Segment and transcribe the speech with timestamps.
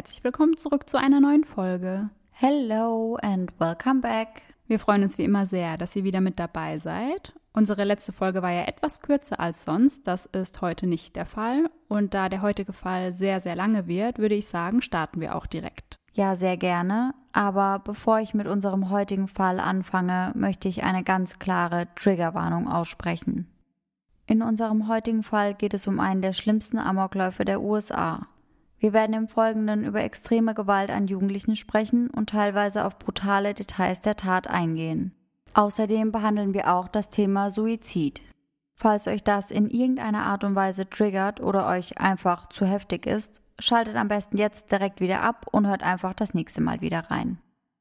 [0.00, 2.08] Herzlich willkommen zurück zu einer neuen Folge.
[2.30, 4.40] Hello and welcome back.
[4.66, 7.34] Wir freuen uns wie immer sehr, dass ihr wieder mit dabei seid.
[7.52, 10.06] Unsere letzte Folge war ja etwas kürzer als sonst.
[10.06, 11.68] Das ist heute nicht der Fall.
[11.88, 15.44] Und da der heutige Fall sehr, sehr lange wird, würde ich sagen, starten wir auch
[15.46, 15.98] direkt.
[16.14, 17.12] Ja, sehr gerne.
[17.32, 23.48] Aber bevor ich mit unserem heutigen Fall anfange, möchte ich eine ganz klare Triggerwarnung aussprechen.
[24.24, 28.26] In unserem heutigen Fall geht es um einen der schlimmsten Amokläufe der USA.
[28.80, 34.00] Wir werden im Folgenden über extreme Gewalt an Jugendlichen sprechen und teilweise auf brutale Details
[34.00, 35.14] der Tat eingehen.
[35.52, 38.22] Außerdem behandeln wir auch das Thema Suizid.
[38.76, 43.42] Falls euch das in irgendeiner Art und Weise triggert oder euch einfach zu heftig ist,
[43.58, 47.38] schaltet am besten jetzt direkt wieder ab und hört einfach das nächste Mal wieder rein.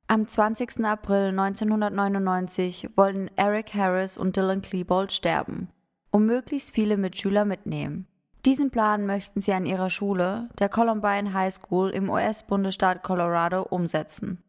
[0.07, 0.83] Am 20.
[0.83, 5.69] April 1999 wollten Eric Harris und Dylan Klebold sterben
[6.11, 8.07] und möglichst viele Mitschüler mitnehmen.
[8.45, 14.41] Diesen Plan möchten sie an ihrer Schule, der Columbine High School im US-Bundesstaat Colorado, umsetzen.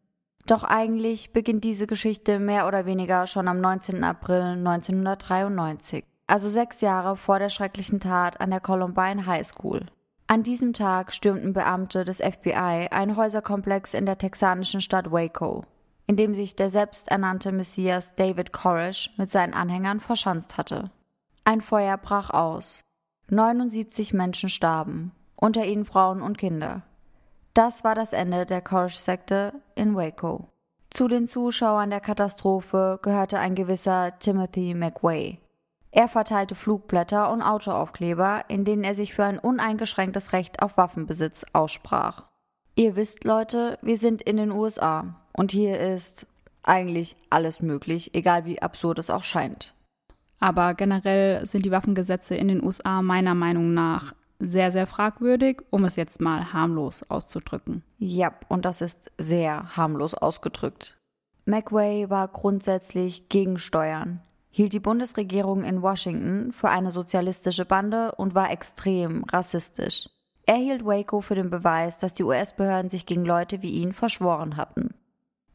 [0.47, 4.03] Doch eigentlich beginnt diese Geschichte mehr oder weniger schon am 19.
[4.03, 9.85] April 1993, also sechs Jahre vor der schrecklichen Tat an der Columbine High School.
[10.27, 15.65] An diesem Tag stürmten Beamte des FBI einen Häuserkomplex in der texanischen Stadt Waco,
[16.07, 20.89] in dem sich der selbsternannte Messias David Koresh mit seinen Anhängern verschanzt hatte.
[21.43, 22.85] Ein Feuer brach aus.
[23.33, 26.81] 79 Menschen starben, unter ihnen Frauen und Kinder.
[27.53, 30.49] Das war das Ende der Koresh-Sekte in Waco.
[30.89, 35.39] Zu den Zuschauern der Katastrophe gehörte ein gewisser Timothy McWay.
[35.91, 41.45] Er verteilte Flugblätter und Autoaufkleber, in denen er sich für ein uneingeschränktes Recht auf Waffenbesitz
[41.53, 42.23] aussprach.
[42.75, 46.27] Ihr wisst, Leute, wir sind in den USA und hier ist
[46.63, 49.73] eigentlich alles möglich, egal wie absurd es auch scheint.
[50.41, 55.85] Aber generell sind die Waffengesetze in den USA meiner Meinung nach sehr, sehr fragwürdig, um
[55.85, 57.83] es jetzt mal harmlos auszudrücken.
[57.99, 60.97] Ja, und das ist sehr harmlos ausgedrückt.
[61.45, 68.33] McWay war grundsätzlich gegen Steuern, hielt die Bundesregierung in Washington für eine sozialistische Bande und
[68.33, 70.09] war extrem rassistisch.
[70.47, 74.57] Er hielt Waco für den Beweis, dass die US-Behörden sich gegen Leute wie ihn verschworen
[74.57, 74.95] hatten.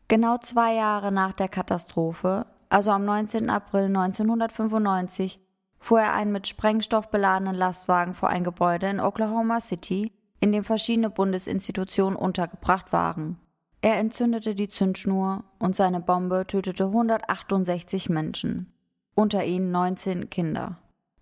[0.07, 3.51] Genau zwei Jahre nach der Katastrophe also am 19.
[3.51, 5.41] April 1995,
[5.79, 10.65] fuhr er einen mit Sprengstoff beladenen Lastwagen vor ein Gebäude in Oklahoma City, in dem
[10.65, 13.39] verschiedene Bundesinstitutionen untergebracht waren.
[13.83, 18.73] Er entzündete die Zündschnur und seine Bombe tötete 168 Menschen,
[19.15, 20.79] unter ihnen 19 Kinder.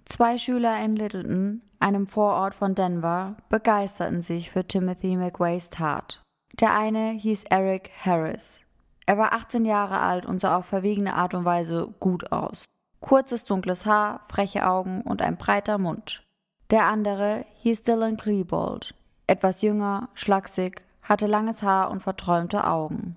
[0.06, 6.22] Zwei Schüler in Littleton, einem Vorort von Denver, begeisterten sich für Timothy McWays Tat.
[6.61, 8.64] Der eine hieß Eric Harris,
[9.07, 12.65] er war 18 Jahre alt und sah auf verwegene Art und Weise gut aus.
[13.01, 16.23] Kurzes dunkles Haar, freche Augen und ein breiter Mund.
[16.71, 18.95] Der andere hieß Dylan Klebold.
[19.27, 23.17] Etwas jünger, schlaksig, hatte langes Haar und verträumte Augen.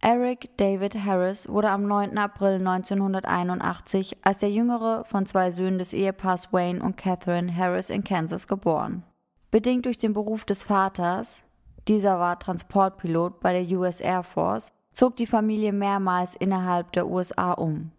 [0.00, 2.16] Eric David Harris wurde am 9.
[2.18, 8.04] April 1981 als der jüngere von zwei Söhnen des Ehepaars Wayne und Catherine Harris in
[8.04, 9.02] Kansas geboren.
[9.50, 11.42] Bedingt durch den Beruf des Vaters,
[11.88, 17.52] dieser war Transportpilot bei der US Air Force, zog die Familie mehrmals innerhalb der USA
[17.52, 17.90] um.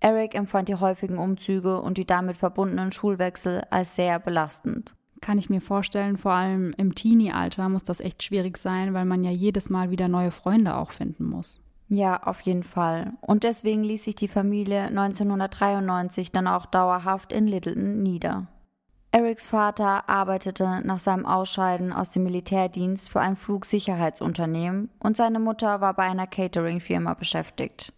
[0.00, 4.96] Eric empfand die häufigen Umzüge und die damit verbundenen Schulwechsel als sehr belastend.
[5.20, 9.22] Kann ich mir vorstellen, vor allem im Teenie-Alter muss das echt schwierig sein, weil man
[9.22, 11.60] ja jedes Mal wieder neue Freunde auch finden muss.
[11.88, 13.12] Ja, auf jeden Fall.
[13.20, 18.48] Und deswegen ließ sich die Familie 1993 dann auch dauerhaft in Littleton nieder.
[19.14, 25.80] Erics Vater arbeitete nach seinem Ausscheiden aus dem Militärdienst für ein Flugsicherheitsunternehmen und seine Mutter
[25.80, 27.92] war bei einer Catering-Firma beschäftigt.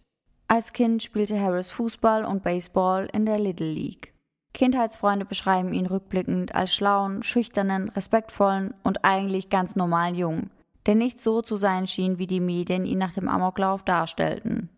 [0.47, 4.13] Als Kind spielte Harris Fußball und Baseball in der Little League.
[4.53, 10.51] Kindheitsfreunde beschreiben ihn rückblickend als schlauen, schüchternen, respektvollen und eigentlich ganz normalen Jungen,
[10.85, 14.69] der nicht so zu sein schien, wie die Medien ihn nach dem Amoklauf darstellten.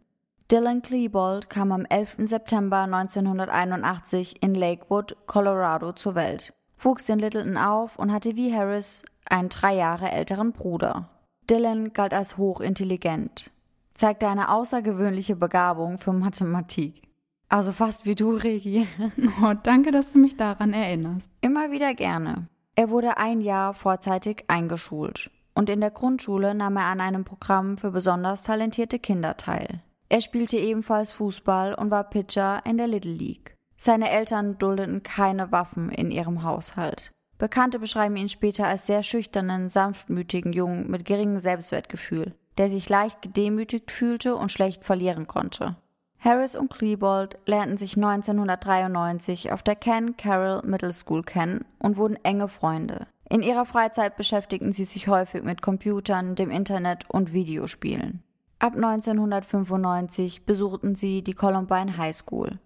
[0.52, 2.16] Dylan Klebold kam am 11.
[2.22, 9.04] September 1981 in Lakewood, Colorado zur Welt, wuchs in Littleton auf und hatte wie Harris
[9.30, 11.08] einen drei Jahre älteren Bruder.
[11.48, 13.52] Dylan galt als hochintelligent,
[13.94, 17.04] zeigte eine außergewöhnliche Begabung für Mathematik.
[17.48, 18.88] Also fast wie du, Regi.
[19.44, 21.30] Oh, danke, dass du mich daran erinnerst.
[21.42, 22.48] Immer wieder gerne.
[22.74, 27.78] Er wurde ein Jahr vorzeitig eingeschult und in der Grundschule nahm er an einem Programm
[27.78, 29.84] für besonders talentierte Kinder teil.
[30.10, 33.56] Er spielte ebenfalls Fußball und war Pitcher in der Little League.
[33.78, 37.12] Seine Eltern duldeten keine Waffen in ihrem Haushalt.
[37.38, 43.22] Bekannte beschreiben ihn später als sehr schüchternen, sanftmütigen Jungen mit geringem Selbstwertgefühl, der sich leicht
[43.22, 45.78] gedemütigt fühlte und schlecht verlieren konnte.
[46.18, 52.18] Harris und Klebold lernten sich 1993 auf der Ken Carroll Middle School kennen und wurden
[52.24, 53.08] enge Freunde.
[53.30, 58.24] In ihrer Freizeit beschäftigten sie sich häufig mit Computern, dem Internet und Videospielen.
[58.62, 62.60] Ab 1995 besuchten sie die Columbine High School.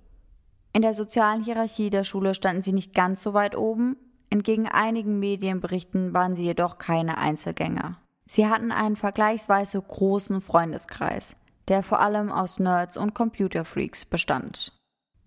[0.73, 3.95] In der sozialen Hierarchie der Schule standen sie nicht ganz so weit oben,
[4.31, 7.99] entgegen einigen Medienberichten waren sie jedoch keine Einzelgänger.
[8.25, 11.35] Sie hatten einen vergleichsweise großen Freundeskreis,
[11.67, 14.73] der vor allem aus Nerds und Computerfreaks bestand.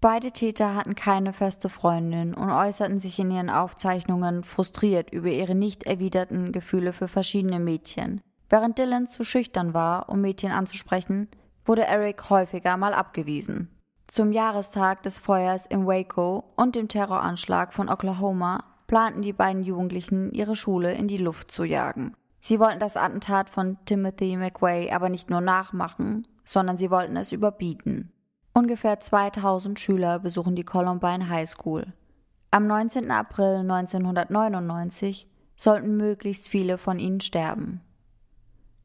[0.00, 5.54] Beide Täter hatten keine feste Freundin und äußerten sich in ihren Aufzeichnungen frustriert über ihre
[5.54, 8.20] nicht erwiderten Gefühle für verschiedene Mädchen.
[8.48, 11.28] Während Dylan zu schüchtern war, um Mädchen anzusprechen,
[11.64, 13.68] wurde Eric häufiger mal abgewiesen.
[14.06, 20.32] Zum Jahrestag des Feuers im Waco und dem Terroranschlag von Oklahoma planten die beiden Jugendlichen,
[20.32, 22.14] ihre Schule in die Luft zu jagen.
[22.38, 27.32] Sie wollten das Attentat von Timothy McVeigh aber nicht nur nachmachen, sondern sie wollten es
[27.32, 28.12] überbieten.
[28.54, 31.92] Ungefähr 2000 Schüler besuchen die Columbine High School.
[32.52, 33.10] Am 19.
[33.10, 37.80] April 1999 sollten möglichst viele von ihnen sterben.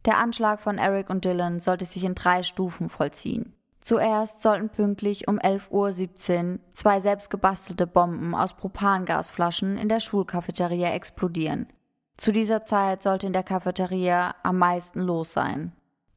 [0.05, 3.53] Der Anschlag von Eric und Dylan sollte sich in drei Stufen vollziehen.
[3.81, 11.67] Zuerst sollten pünktlich um 11.17 Uhr zwei selbstgebastelte Bomben aus Propangasflaschen in der Schulcafeteria explodieren.
[12.17, 15.71] Zu dieser Zeit sollte in der Cafeteria am meisten los sein.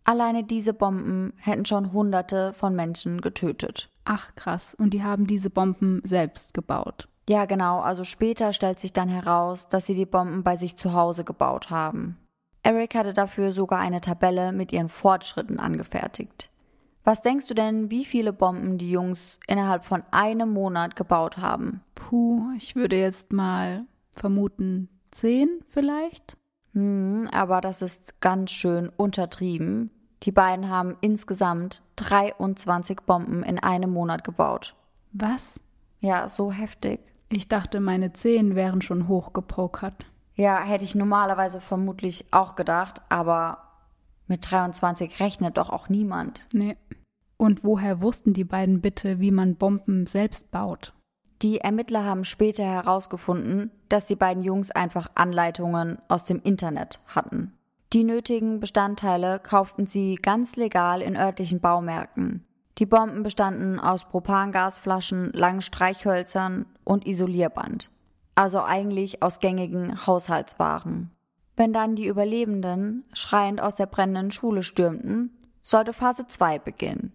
[0.05, 3.89] Alleine diese Bomben hätten schon Hunderte von Menschen getötet.
[4.05, 7.09] Ach krass, und die haben diese Bomben selbst gebaut.
[7.27, 10.93] Ja, genau, also später stellt sich dann heraus, dass sie die Bomben bei sich zu
[10.93, 12.19] Hause gebaut haben.
[12.65, 16.51] Eric hatte dafür sogar eine Tabelle mit ihren Fortschritten angefertigt.
[17.05, 21.83] Was denkst du denn, wie viele Bomben die Jungs innerhalb von einem Monat gebaut haben?
[21.95, 26.39] Puh, ich würde jetzt mal vermuten zehn vielleicht.
[26.73, 29.91] Hm, aber das ist ganz schön untertrieben.
[30.23, 34.75] Die beiden haben insgesamt 23 Bomben in einem Monat gebaut.
[35.13, 35.61] Was?
[36.01, 37.01] Ja, so heftig.
[37.29, 40.07] Ich dachte, meine Zehen wären schon hochgepokert.
[40.37, 43.59] Ja, hätte ich normalerweise vermutlich auch gedacht, aber
[44.27, 46.47] mit 23 rechnet doch auch niemand.
[46.53, 46.77] Nee.
[47.37, 50.95] Und woher wussten die beiden bitte, wie man Bomben selbst baut?
[51.43, 57.53] Die Ermittler haben später herausgefunden, dass die beiden Jungs einfach Anleitungen aus dem Internet hatten.
[57.93, 62.45] Die nötigen Bestandteile kauften sie ganz legal in örtlichen Baumärkten.
[62.79, 67.91] Die Bomben bestanden aus Propangasflaschen, langen Streichhölzern und Isolierband,
[68.35, 71.11] also eigentlich aus gängigen Haushaltswaren.
[71.57, 77.13] Wenn dann die Überlebenden schreiend aus der brennenden Schule stürmten, sollte Phase 2 beginnen.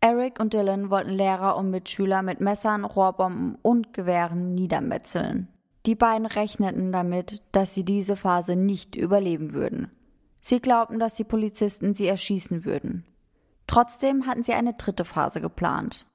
[0.00, 5.48] Eric und Dylan wollten Lehrer und Mitschüler mit Messern, Rohrbomben und Gewehren niedermetzeln.
[5.86, 9.90] Die beiden rechneten damit, dass sie diese Phase nicht überleben würden.
[10.40, 13.04] Sie glaubten, dass die Polizisten sie erschießen würden.
[13.68, 16.06] Trotzdem hatten sie eine dritte Phase geplant.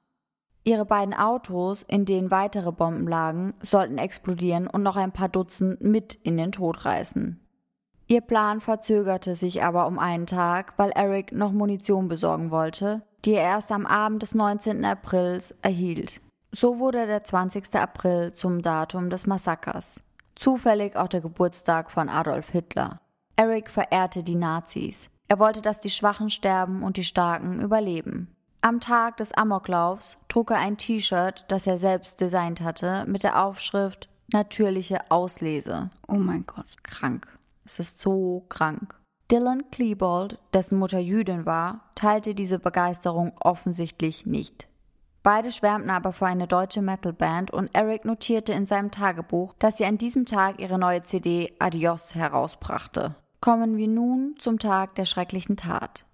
[0.64, 5.80] Ihre beiden Autos, in denen weitere Bomben lagen, sollten explodieren und noch ein paar Dutzend
[5.80, 7.40] mit in den Tod reißen.
[8.06, 13.34] Ihr Plan verzögerte sich aber um einen Tag, weil Eric noch Munition besorgen wollte, die
[13.34, 14.84] er erst am Abend des 19.
[14.84, 16.20] Aprils erhielt.
[16.50, 17.74] So wurde der 20.
[17.74, 20.00] April zum Datum des Massakers.
[20.34, 23.00] Zufällig auch der Geburtstag von Adolf Hitler.
[23.36, 25.10] Eric verehrte die Nazis.
[25.28, 28.34] Er wollte, dass die Schwachen sterben und die Starken überleben.
[28.60, 33.44] Am Tag des Amoklaufs trug er ein T-Shirt, das er selbst designt hatte, mit der
[33.44, 35.90] Aufschrift Natürliche Auslese.
[36.08, 36.66] Oh mein Gott.
[36.82, 37.28] Krank.
[37.64, 38.94] Es ist so krank.
[39.30, 44.66] Dylan Klebold, dessen Mutter Jüdin war, teilte diese Begeisterung offensichtlich nicht.
[45.22, 49.84] Beide schwärmten aber für eine deutsche Metalband und Eric notierte in seinem Tagebuch, dass sie
[49.84, 53.14] an diesem Tag ihre neue CD Adios herausbrachte.
[53.40, 56.04] Kommen wir nun zum Tag der schrecklichen Tat.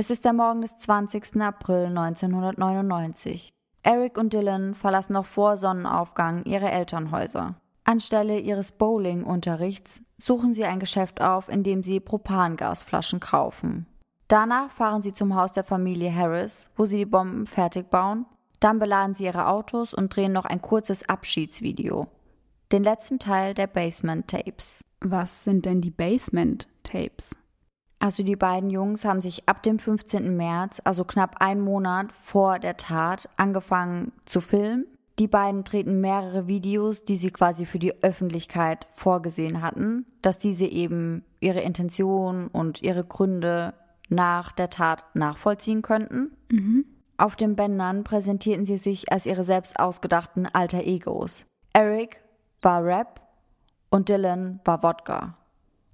[0.00, 1.42] Es ist der Morgen des 20.
[1.42, 3.50] April 1999.
[3.82, 7.56] Eric und Dylan verlassen noch vor Sonnenaufgang ihre Elternhäuser.
[7.82, 13.88] Anstelle ihres Bowling-Unterrichts suchen sie ein Geschäft auf, in dem sie Propangasflaschen kaufen.
[14.28, 18.24] Danach fahren sie zum Haus der Familie Harris, wo sie die Bomben fertig bauen.
[18.60, 22.06] Dann beladen sie ihre Autos und drehen noch ein kurzes Abschiedsvideo.
[22.70, 24.84] Den letzten Teil der Basement Tapes.
[25.00, 27.34] Was sind denn die Basement Tapes?
[28.00, 30.36] Also die beiden Jungs haben sich ab dem 15.
[30.36, 34.86] März, also knapp einen Monat vor der Tat, angefangen zu filmen
[35.18, 40.66] die beiden treten mehrere Videos, die sie quasi für die Öffentlichkeit vorgesehen hatten, dass diese
[40.66, 43.74] eben ihre Intention und ihre Gründe
[44.08, 46.30] nach der Tat nachvollziehen könnten.
[46.50, 46.84] Mhm.
[47.16, 51.44] Auf den Bändern präsentierten sie sich als ihre selbst ausgedachten Alter Egos.
[51.72, 52.20] Eric
[52.62, 53.20] war Rap
[53.90, 55.37] und Dylan war Wodka.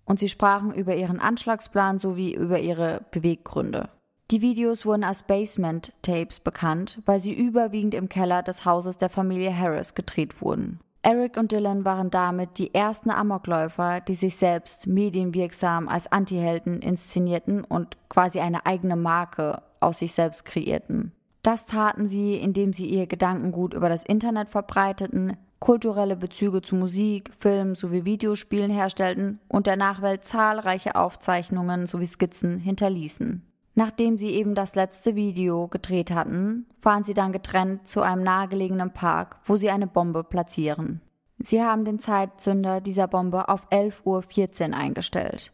[0.05, 3.89] Und sie sprachen über ihren Anschlagsplan sowie über ihre Beweggründe.
[4.31, 9.11] Die Videos wurden als Basement Tapes bekannt, weil sie überwiegend im Keller des Hauses der
[9.11, 10.81] Familie Harris gedreht wurden.
[11.03, 17.63] Eric und Dylan waren damit die ersten Amokläufer, die sich selbst medienwirksam als Antihelden inszenierten
[17.63, 21.13] und quasi eine eigene Marke aus sich selbst kreierten.
[21.43, 27.31] Das taten sie, indem sie ihr Gedankengut über das Internet verbreiteten, kulturelle Bezüge zu Musik,
[27.39, 33.43] Film sowie Videospielen herstellten und der Nachwelt zahlreiche Aufzeichnungen sowie Skizzen hinterließen.
[33.75, 38.93] Nachdem sie eben das letzte Video gedreht hatten, fahren sie dann getrennt zu einem nahegelegenen
[38.93, 41.01] Park, wo sie eine Bombe platzieren.
[41.39, 45.53] Sie haben den Zeitzünder dieser Bombe auf 11.14 Uhr eingestellt.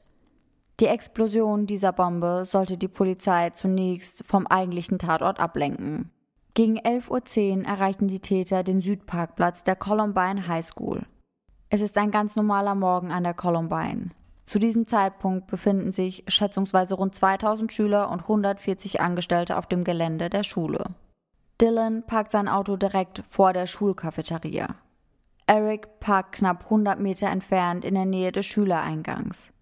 [0.81, 6.11] Die Explosion dieser Bombe sollte die Polizei zunächst vom eigentlichen Tatort ablenken.
[6.55, 11.07] Gegen 11.10 Uhr erreichten die Täter den Südparkplatz der Columbine High School.
[11.69, 14.11] Es ist ein ganz normaler Morgen an der Columbine.
[14.43, 20.29] Zu diesem Zeitpunkt befinden sich schätzungsweise rund 2000 Schüler und 140 Angestellte auf dem Gelände
[20.29, 20.87] der Schule.
[21.61, 24.75] Dylan parkt sein Auto direkt vor der Schulcafeteria.
[25.47, 29.53] Eric parkt knapp 100 Meter entfernt in der Nähe des Schülereingangs.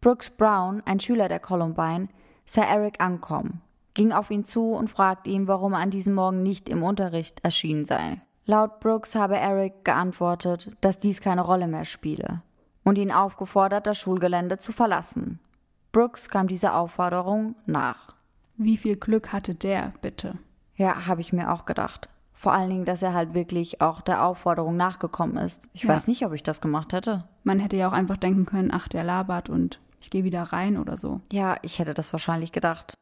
[0.00, 2.08] Brooks Brown, ein Schüler der Columbine,
[2.44, 3.62] sah Eric ankommen,
[3.96, 7.42] ging auf ihn zu und fragte ihn, warum er an diesem Morgen nicht im Unterricht
[7.42, 8.20] erschienen sei.
[8.44, 12.42] Laut Brooks habe Eric geantwortet, dass dies keine Rolle mehr spiele
[12.84, 15.40] und ihn aufgefordert, das Schulgelände zu verlassen.
[15.90, 18.14] Brooks kam dieser Aufforderung nach.
[18.56, 20.38] Wie viel Glück hatte der, bitte?
[20.76, 22.08] Ja, habe ich mir auch gedacht.
[22.34, 25.68] Vor allen Dingen, dass er halt wirklich auch der Aufforderung nachgekommen ist.
[25.72, 25.88] Ich ja.
[25.88, 27.24] weiß nicht, ob ich das gemacht hätte.
[27.44, 30.76] Man hätte ja auch einfach denken können, ach, der labert und ich gehe wieder rein
[30.76, 31.22] oder so.
[31.32, 32.94] Ja, ich hätte das wahrscheinlich gedacht.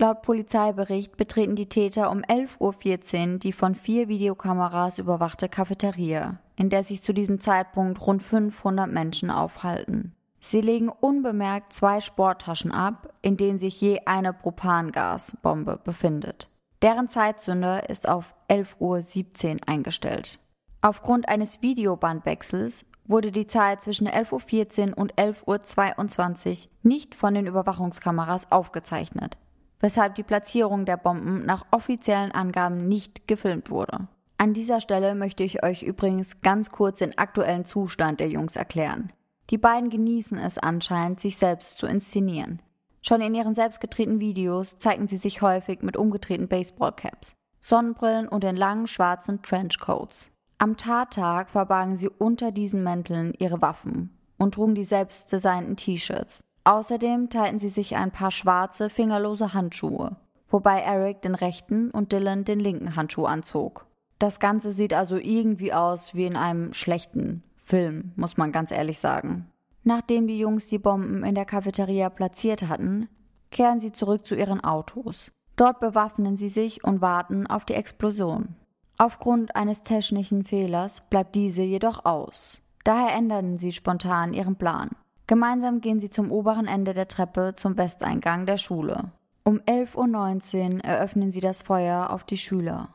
[0.00, 6.70] Laut Polizeibericht betreten die Täter um 11.14 Uhr die von vier Videokameras überwachte Cafeteria, in
[6.70, 10.14] der sich zu diesem Zeitpunkt rund 500 Menschen aufhalten.
[10.38, 16.48] Sie legen unbemerkt zwei Sporttaschen ab, in denen sich je eine Propangasbombe befindet.
[16.80, 20.38] Deren Zeitzünder ist auf 11.17 Uhr eingestellt.
[20.80, 27.48] Aufgrund eines Videobandwechsels wurde die Zeit zwischen 11.14 Uhr und 11.22 Uhr nicht von den
[27.48, 29.36] Überwachungskameras aufgezeichnet
[29.80, 34.08] weshalb die Platzierung der Bomben nach offiziellen Angaben nicht gefilmt wurde.
[34.36, 39.12] An dieser Stelle möchte ich euch übrigens ganz kurz den aktuellen Zustand der Jungs erklären.
[39.50, 42.60] Die beiden genießen es anscheinend, sich selbst zu inszenieren.
[43.02, 48.56] Schon in ihren selbstgedrehten Videos zeigen sie sich häufig mit umgedrehten Baseballcaps, Sonnenbrillen und in
[48.56, 50.30] langen schwarzen Trenchcoats.
[50.58, 56.40] Am Tattag verbargen sie unter diesen Mänteln ihre Waffen und trugen die selbstdesignten T-Shirts.
[56.68, 60.16] Außerdem teilten sie sich ein paar schwarze, fingerlose Handschuhe,
[60.50, 63.86] wobei Eric den rechten und Dylan den linken Handschuh anzog.
[64.18, 68.98] Das Ganze sieht also irgendwie aus wie in einem schlechten Film, muss man ganz ehrlich
[68.98, 69.50] sagen.
[69.82, 73.08] Nachdem die Jungs die Bomben in der Cafeteria platziert hatten,
[73.50, 75.32] kehren sie zurück zu ihren Autos.
[75.56, 78.56] Dort bewaffnen sie sich und warten auf die Explosion.
[78.98, 82.60] Aufgrund eines technischen Fehlers bleibt diese jedoch aus.
[82.84, 84.90] Daher änderten sie spontan ihren Plan.
[85.28, 89.12] Gemeinsam gehen sie zum oberen Ende der Treppe zum Westeingang der Schule.
[89.44, 92.88] Um 11.19 Uhr eröffnen sie das Feuer auf die Schüler,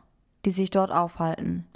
[0.44, 1.68] die sich dort aufhalten.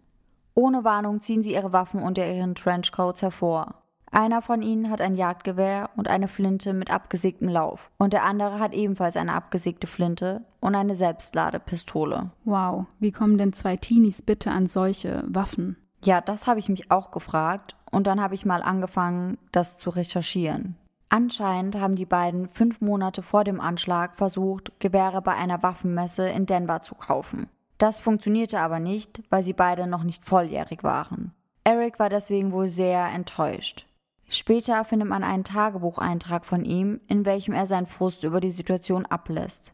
[0.56, 3.76] Ohne Warnung ziehen sie ihre Waffen unter ihren Trenchcoats hervor.
[4.12, 8.60] Einer von ihnen hat ein Jagdgewehr und eine Flinte mit abgesägtem Lauf, und der andere
[8.60, 12.32] hat ebenfalls eine abgesägte Flinte und eine Selbstladepistole.
[12.46, 15.78] Wow, wie kommen denn zwei Teenies bitte an solche Waffen?
[16.04, 19.90] Ja, das habe ich mich auch gefragt und dann habe ich mal angefangen, das zu
[19.90, 20.76] recherchieren.
[21.10, 26.46] Anscheinend haben die beiden fünf Monate vor dem Anschlag versucht, Gewehre bei einer Waffenmesse in
[26.46, 27.48] Denver zu kaufen.
[27.78, 31.34] Das funktionierte aber nicht, weil sie beide noch nicht volljährig waren.
[31.64, 33.88] Eric war deswegen wohl sehr enttäuscht.
[34.30, 39.06] Später findet man einen Tagebucheintrag von ihm, in welchem er seinen Frust über die Situation
[39.06, 39.74] ablässt.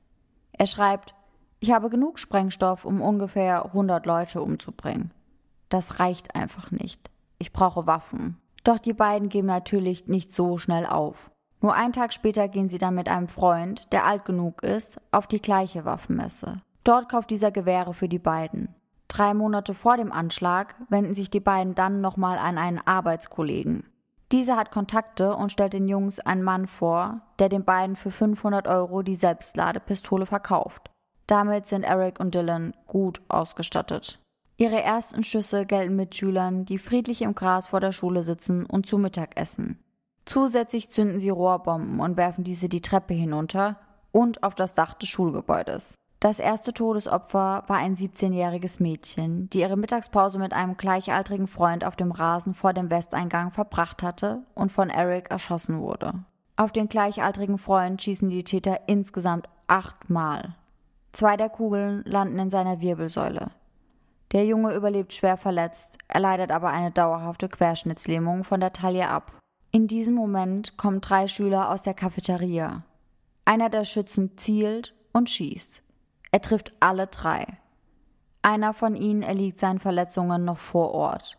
[0.51, 1.15] Er schreibt,
[1.59, 5.11] ich habe genug Sprengstoff, um ungefähr 100 Leute umzubringen.
[5.73, 7.09] Das reicht einfach nicht.
[7.39, 8.37] Ich brauche Waffen.
[8.63, 11.31] Doch die beiden geben natürlich nicht so schnell auf.
[11.61, 15.25] Nur einen Tag später gehen sie dann mit einem Freund, der alt genug ist, auf
[15.25, 16.61] die gleiche Waffenmesse.
[16.83, 18.75] Dort kauft dieser Gewehre für die beiden.
[19.07, 23.89] Drei Monate vor dem Anschlag wenden sich die beiden dann nochmal an einen Arbeitskollegen.
[24.31, 28.67] Dieser hat Kontakte und stellt den Jungs einen Mann vor, der den beiden für 500
[28.67, 30.91] Euro die Selbstladepistole verkauft.
[31.25, 34.22] Damit sind Eric und Dylan gut ausgestattet.
[34.57, 38.97] Ihre ersten Schüsse gelten Mitschülern, die friedlich im Gras vor der Schule sitzen und zu
[38.97, 39.79] Mittag essen.
[40.25, 43.77] Zusätzlich zünden sie Rohrbomben und werfen diese die Treppe hinunter
[44.11, 45.95] und auf das Dach des Schulgebäudes.
[46.19, 51.97] Das erste Todesopfer war ein 17-jähriges Mädchen, die ihre Mittagspause mit einem gleichaltrigen Freund auf
[51.97, 56.13] dem Rasen vor dem Westeingang verbracht hatte und von Eric erschossen wurde.
[56.55, 60.55] Auf den gleichaltrigen Freund schießen die Täter insgesamt achtmal.
[61.11, 63.51] Zwei der Kugeln landen in seiner Wirbelsäule.
[64.33, 69.37] Der Junge überlebt schwer verletzt, er leidet aber eine dauerhafte Querschnittslähmung von der Taille ab.
[69.71, 72.83] In diesem Moment kommen drei Schüler aus der Cafeteria.
[73.45, 75.83] Einer der Schützen zielt und schießt.
[76.31, 77.45] Er trifft alle drei.
[78.41, 81.37] Einer von ihnen erliegt seinen Verletzungen noch vor Ort.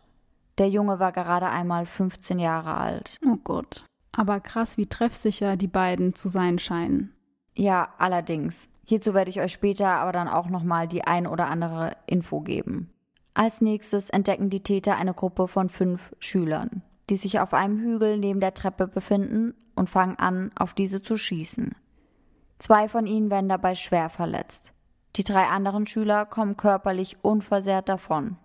[0.59, 3.19] Der Junge war gerade einmal 15 Jahre alt.
[3.27, 3.85] Oh Gott.
[4.13, 7.13] Aber krass, wie treffsicher die beiden zu sein scheinen.
[7.55, 8.69] Ja, allerdings.
[8.85, 12.91] Hierzu werde ich euch später aber dann auch nochmal die ein oder andere Info geben.
[13.33, 18.19] Als nächstes entdecken die Täter eine Gruppe von fünf Schülern, die sich auf einem Hügel
[18.19, 21.75] neben der Treppe befinden und fangen an, auf diese zu schießen.
[22.59, 24.73] Zwei von ihnen werden dabei schwer verletzt.
[25.17, 28.37] Die drei anderen Schüler kommen körperlich unversehrt davon.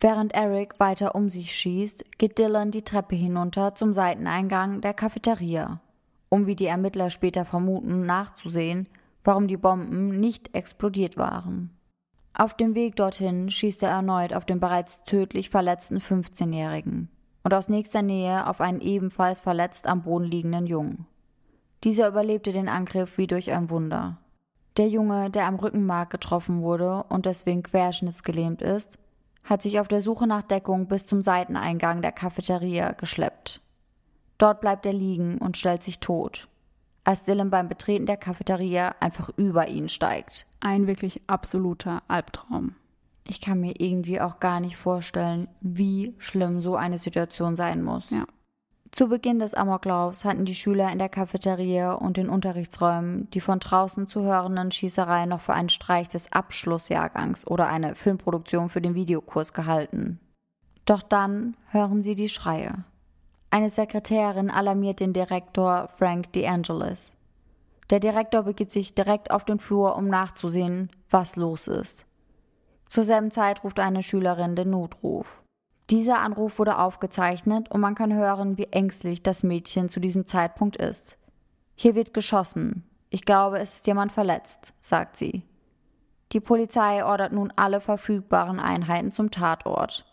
[0.00, 5.80] Während Eric weiter um sich schießt, geht Dylan die Treppe hinunter zum Seiteneingang der Cafeteria,
[6.28, 8.88] um wie die Ermittler später vermuten nachzusehen,
[9.28, 11.68] warum die Bomben nicht explodiert waren.
[12.32, 17.10] Auf dem Weg dorthin schießt er erneut auf den bereits tödlich verletzten 15-Jährigen
[17.44, 21.04] und aus nächster Nähe auf einen ebenfalls verletzt am Boden liegenden Jungen.
[21.84, 24.16] Dieser überlebte den Angriff wie durch ein Wunder.
[24.78, 28.96] Der Junge, der am Rückenmark getroffen wurde und deswegen querschnittsgelähmt ist,
[29.44, 33.60] hat sich auf der Suche nach Deckung bis zum Seiteneingang der Cafeteria geschleppt.
[34.38, 36.47] Dort bleibt er liegen und stellt sich tot,
[37.08, 40.46] als Dylan beim Betreten der Cafeteria einfach über ihn steigt.
[40.60, 42.74] Ein wirklich absoluter Albtraum.
[43.26, 48.10] Ich kann mir irgendwie auch gar nicht vorstellen, wie schlimm so eine Situation sein muss.
[48.10, 48.26] Ja.
[48.90, 53.58] Zu Beginn des Amoklaufs hatten die Schüler in der Cafeteria und den Unterrichtsräumen die von
[53.58, 58.94] draußen zu hörenden Schießereien noch für einen Streich des Abschlussjahrgangs oder eine Filmproduktion für den
[58.94, 60.20] Videokurs gehalten.
[60.84, 62.84] Doch dann hören sie die Schreie.
[63.50, 67.12] Eine Sekretärin alarmiert den Direktor Frank DeAngelis.
[67.88, 72.04] Der Direktor begibt sich direkt auf den Flur, um nachzusehen, was los ist.
[72.88, 75.42] Zur selben Zeit ruft eine Schülerin den Notruf.
[75.88, 80.76] Dieser Anruf wurde aufgezeichnet und man kann hören, wie ängstlich das Mädchen zu diesem Zeitpunkt
[80.76, 81.16] ist.
[81.74, 82.84] Hier wird geschossen.
[83.08, 85.42] Ich glaube, es ist jemand verletzt, sagt sie.
[86.32, 90.04] Die Polizei ordert nun alle verfügbaren Einheiten zum Tatort.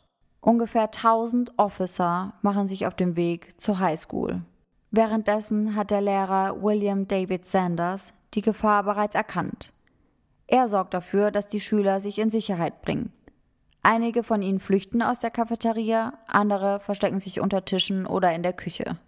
[0.45, 4.43] Ungefähr 1000 Officer machen sich auf den Weg zur Highschool.
[4.91, 9.73] Währenddessen hat der Lehrer William David Sanders die Gefahr bereits erkannt.
[10.45, 13.11] Er sorgt dafür, dass die Schüler sich in Sicherheit bringen.
[13.81, 18.53] Einige von ihnen flüchten aus der Cafeteria, andere verstecken sich unter Tischen oder in der
[18.53, 18.99] Küche.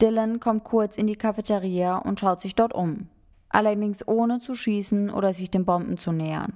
[0.00, 3.08] Dylan kommt kurz in die Cafeteria und schaut sich dort um,
[3.48, 6.52] allerdings ohne zu schießen oder sich den Bomben zu nähern.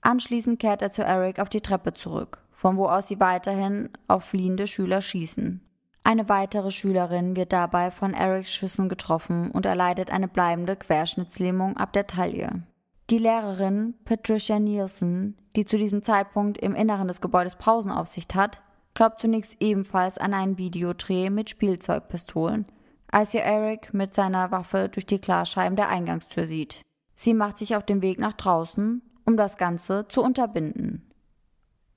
[0.00, 4.22] Anschließend kehrt er zu Eric auf die Treppe zurück, von wo aus sie weiterhin auf
[4.22, 5.60] fliehende Schüler schießen.
[6.04, 11.92] Eine weitere Schülerin wird dabei von Erics Schüssen getroffen und erleidet eine bleibende Querschnittslähmung ab
[11.92, 12.62] der Taille.
[13.10, 18.62] Die Lehrerin Patricia Nielsen, die zu diesem Zeitpunkt im Inneren des Gebäudes Pausenaufsicht hat,
[18.94, 22.66] glaubt zunächst ebenfalls an einen Videodreh mit Spielzeugpistolen,
[23.10, 26.80] als sie Eric mit seiner Waffe durch die Glasscheiben der Eingangstür sieht.
[27.12, 31.11] Sie macht sich auf den Weg nach draußen, um das Ganze zu unterbinden.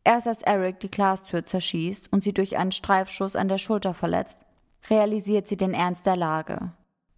[0.06, 4.46] Erst als Eric die Glastür zerschießt und sie durch einen Streifschuss an der Schulter verletzt,
[4.88, 6.72] realisiert sie den Ernst der Lage.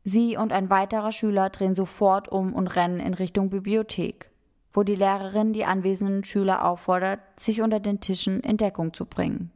[0.05, 4.31] Sie und ein weiterer Schüler drehen sofort um und rennen in Richtung Bibliothek,
[4.71, 9.51] wo die Lehrerin die anwesenden Schüler auffordert, sich unter den Tischen in Deckung zu bringen.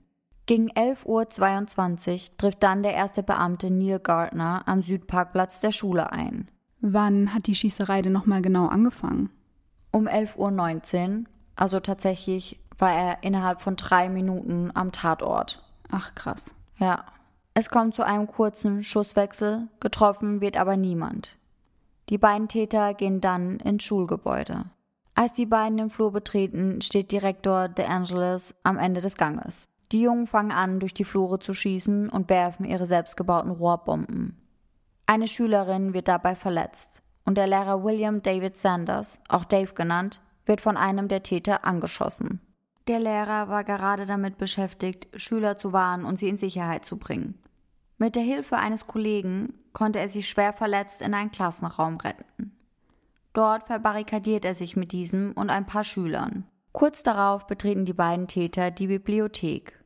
[0.46, 6.50] Gegen 11.22 Uhr trifft dann der erste Beamte Neil Gardner am Südparkplatz der Schule ein.
[6.82, 9.30] Wann hat die Schießerei denn nochmal genau angefangen?
[9.92, 15.64] Um 11.19 Uhr, also tatsächlich war er innerhalb von drei Minuten am Tatort.
[15.92, 16.56] Ach krass.
[16.78, 17.06] Ja.
[17.54, 21.38] Es kommt zu einem kurzen Schusswechsel, getroffen wird aber niemand.
[22.10, 24.66] Die beiden Täter gehen dann ins Schulgebäude.
[25.16, 29.66] Als die beiden den Flur betreten, steht Direktor De Angelis am Ende des Ganges.
[29.92, 34.38] Die Jungen fangen an, durch die Flure zu schießen und werfen ihre selbstgebauten Rohrbomben.
[35.06, 40.62] Eine Schülerin wird dabei verletzt und der Lehrer William David Sanders, auch Dave genannt, wird
[40.62, 42.40] von einem der Täter angeschossen.
[42.88, 47.38] Der Lehrer war gerade damit beschäftigt, Schüler zu warnen und sie in Sicherheit zu bringen.
[47.98, 52.52] Mit der Hilfe eines Kollegen konnte er sie schwer verletzt in einen Klassenraum retten.
[53.34, 56.46] Dort verbarrikadiert er sich mit diesem und ein paar Schülern.
[56.74, 59.80] Kurz darauf betreten die beiden Täter die Bibliothek,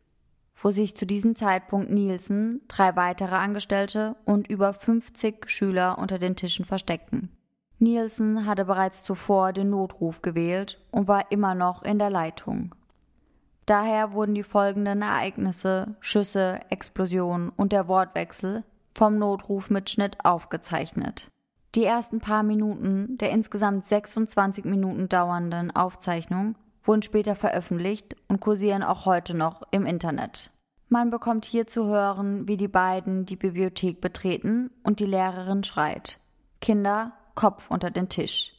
[0.55, 6.35] wo sich zu diesem Zeitpunkt Nielsen, drei weitere Angestellte und über 50 Schüler unter den
[6.35, 7.29] Tischen versteckten.
[7.77, 12.73] Nielsen hatte bereits zuvor den Notruf gewählt und war immer noch in der Leitung.
[13.65, 21.29] Daher wurden die folgenden Ereignisse, Schüsse, Explosionen und der Wortwechsel vom Notruf mit Schnitt aufgezeichnet.
[21.73, 28.83] Die ersten paar Minuten der insgesamt 26 Minuten dauernden Aufzeichnung wurden später veröffentlicht und kursieren
[28.83, 30.51] auch heute noch im Internet.
[30.87, 36.19] Man bekommt hier zu hören, wie die beiden die Bibliothek betreten und die Lehrerin schreit.
[36.61, 38.53] Kinder, Kopf unter den Tisch.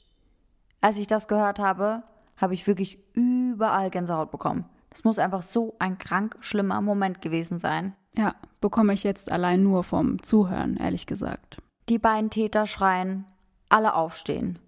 [0.80, 2.02] Als ich das gehört habe,
[2.36, 4.66] habe ich wirklich überall Gänsehaut bekommen.
[4.96, 7.94] Das muss einfach so ein krank schlimmer Moment gewesen sein.
[8.14, 11.58] Ja, bekomme ich jetzt allein nur vom Zuhören, ehrlich gesagt.
[11.90, 13.26] Die beiden Täter schreien,
[13.68, 14.58] alle aufstehen.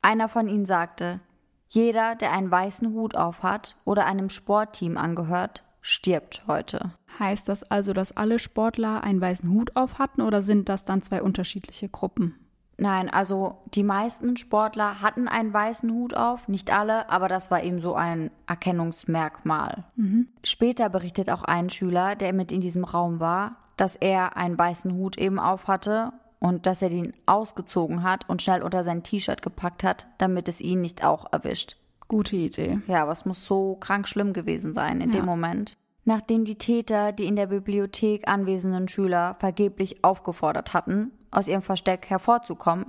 [0.00, 1.20] Einer von ihnen sagte,
[1.68, 6.94] jeder, der einen weißen Hut aufhat oder einem Sportteam angehört, stirbt heute.
[7.18, 11.02] Heißt das also, dass alle Sportler einen weißen Hut auf hatten oder sind das dann
[11.02, 12.43] zwei unterschiedliche Gruppen?
[12.76, 17.62] Nein, also die meisten Sportler hatten einen weißen Hut auf, nicht alle, aber das war
[17.62, 19.84] eben so ein Erkennungsmerkmal.
[19.96, 20.28] Mhm.
[20.42, 24.92] Später berichtet auch ein Schüler, der mit in diesem Raum war, dass er einen weißen
[24.92, 29.42] Hut eben auf hatte und dass er den ausgezogen hat und schnell unter sein T-Shirt
[29.42, 31.76] gepackt hat, damit es ihn nicht auch erwischt.
[32.08, 32.80] Gute Idee.
[32.86, 35.20] Ja, aber es muss so krank schlimm gewesen sein in ja.
[35.20, 35.78] dem Moment.
[36.04, 42.08] Nachdem die Täter die in der Bibliothek anwesenden Schüler vergeblich aufgefordert hatten, aus ihrem Versteck
[42.10, 42.86] hervorzukommen,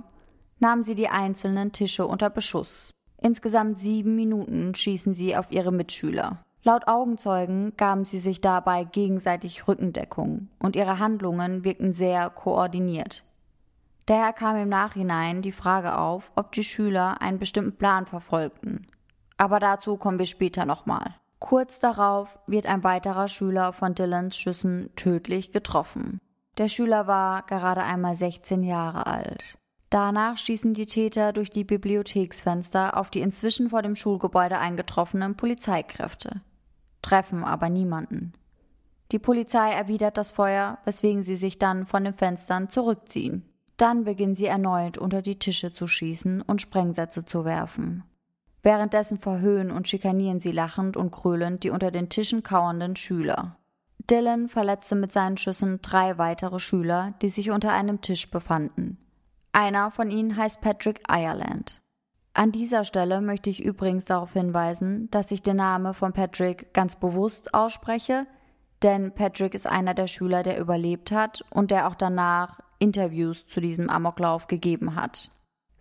[0.58, 2.90] nahmen sie die einzelnen Tische unter Beschuss.
[3.20, 6.42] Insgesamt sieben Minuten schießen sie auf ihre Mitschüler.
[6.62, 13.22] Laut Augenzeugen gaben sie sich dabei gegenseitig Rückendeckung und ihre Handlungen wirkten sehr koordiniert.
[14.06, 18.86] Daher kam im Nachhinein die Frage auf, ob die Schüler einen bestimmten Plan verfolgten.
[19.36, 21.14] Aber dazu kommen wir später nochmal.
[21.38, 26.20] Kurz darauf wird ein weiterer Schüler von Dylans Schüssen tödlich getroffen.
[26.58, 29.58] Der Schüler war gerade einmal 16 Jahre alt.
[29.90, 36.40] Danach schießen die Täter durch die Bibliotheksfenster auf die inzwischen vor dem Schulgebäude eingetroffenen Polizeikräfte,
[37.02, 38.32] treffen aber niemanden.
[39.12, 43.48] Die Polizei erwidert das Feuer, weswegen sie sich dann von den Fenstern zurückziehen.
[43.76, 48.02] Dann beginnen sie erneut unter die Tische zu schießen und Sprengsätze zu werfen.
[48.62, 53.58] Währenddessen verhöhnen und schikanieren sie lachend und krölend die unter den Tischen kauernden Schüler.
[54.10, 58.98] Dylan verletzte mit seinen Schüssen drei weitere Schüler, die sich unter einem Tisch befanden.
[59.52, 61.80] Einer von ihnen heißt Patrick Ireland.
[62.34, 66.96] An dieser Stelle möchte ich übrigens darauf hinweisen, dass ich den Namen von Patrick ganz
[66.96, 68.26] bewusst ausspreche,
[68.82, 73.60] denn Patrick ist einer der Schüler, der überlebt hat und der auch danach Interviews zu
[73.60, 75.30] diesem Amoklauf gegeben hat.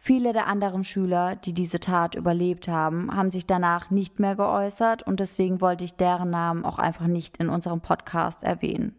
[0.08, 5.02] Viele der anderen Schüler, die diese Tat überlebt haben, haben sich danach nicht mehr geäußert
[5.02, 8.94] und deswegen wollte ich deren Namen auch einfach nicht in unserem Podcast erwähnen.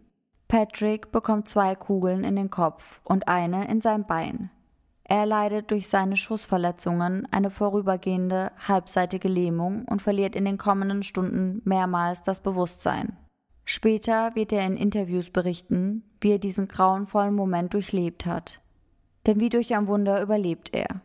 [0.48, 4.50] Patrick bekommt zwei Kugeln in den Kopf und eine in sein Bein.
[5.04, 11.62] Er leidet durch seine Schussverletzungen eine vorübergehende halbseitige Lähmung und verliert in den kommenden Stunden
[11.64, 13.16] mehrmals das Bewusstsein.
[13.64, 18.60] Später wird er in Interviews berichten, wie er diesen grauenvollen Moment durchlebt hat
[19.26, 21.02] denn wie durch ein Wunder überlebt er.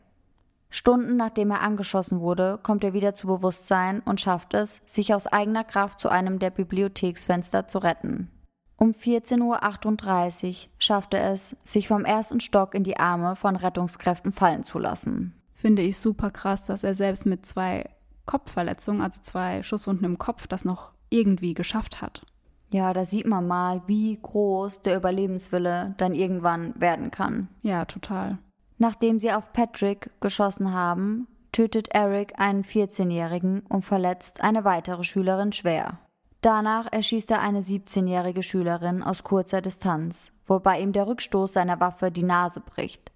[0.70, 5.28] Stunden nachdem er angeschossen wurde, kommt er wieder zu Bewusstsein und schafft es, sich aus
[5.28, 8.32] eigener Kraft zu einem der Bibliotheksfenster zu retten.
[8.78, 14.32] Um 14.38 Uhr schafft er es, sich vom ersten Stock in die Arme von Rettungskräften
[14.32, 15.36] fallen zu lassen.
[15.54, 17.90] Finde ich super krass, dass er selbst mit zwei
[18.26, 22.26] Kopfverletzungen, also zwei Schusswunden im Kopf, das noch irgendwie geschafft hat.
[22.72, 27.50] Ja, da sieht man mal, wie groß der Überlebenswille dann irgendwann werden kann.
[27.62, 28.38] Ja, total.
[28.78, 35.52] Nachdem sie auf Patrick geschossen haben, tötet Eric einen 14-Jährigen und verletzt eine weitere Schülerin
[35.52, 36.00] schwer.
[36.40, 42.10] Danach erschießt er eine 17-jährige Schülerin aus kurzer Distanz, wobei ihm der Rückstoß seiner Waffe
[42.10, 43.12] die Nase bricht.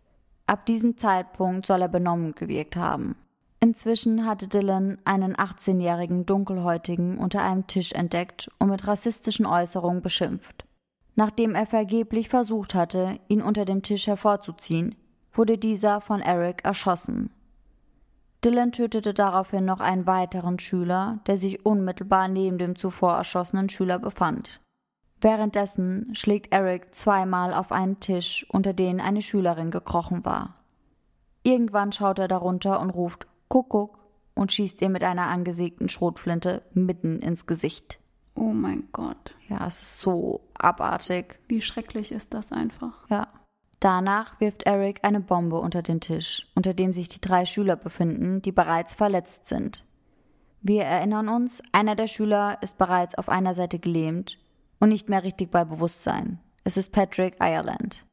[0.48, 3.16] Ab diesem Zeitpunkt soll er benommen gewirkt haben.
[3.66, 10.68] Inzwischen hatte Dylan einen 18-jährigen Dunkelhäutigen unter einem Tisch entdeckt und mit rassistischen Äußerungen beschimpft.
[11.16, 14.94] Nachdem er vergeblich versucht hatte, ihn unter dem Tisch hervorzuziehen,
[15.34, 17.32] wurde dieser von Eric erschossen.
[18.44, 23.98] Dylan tötete daraufhin noch einen weiteren Schüler, der sich unmittelbar neben dem zuvor erschossenen Schüler
[23.98, 24.62] befand.
[25.22, 30.54] Währenddessen schlägt Eric zweimal auf einen Tisch, unter den eine Schülerin gekrochen war.
[31.42, 34.00] Irgendwann schaut er darunter und ruft Kuckuck
[34.34, 38.00] und schießt ihr mit einer angesägten Schrotflinte mitten ins Gesicht.
[38.36, 39.36] Oh mein Gott.
[39.48, 41.40] Ja, es ist so abartig.
[41.48, 43.10] Wie schrecklich ist das einfach.
[43.10, 43.28] Ja.
[43.80, 48.42] Danach wirft Eric eine Bombe unter den Tisch, unter dem sich die drei Schüler befinden,
[48.42, 49.86] die bereits verletzt sind.
[50.62, 54.40] Wir erinnern uns, einer der Schüler ist bereits auf einer Seite gelähmt
[54.80, 56.40] und nicht mehr richtig bei Bewusstsein.
[56.64, 58.06] Es ist Patrick Ireland.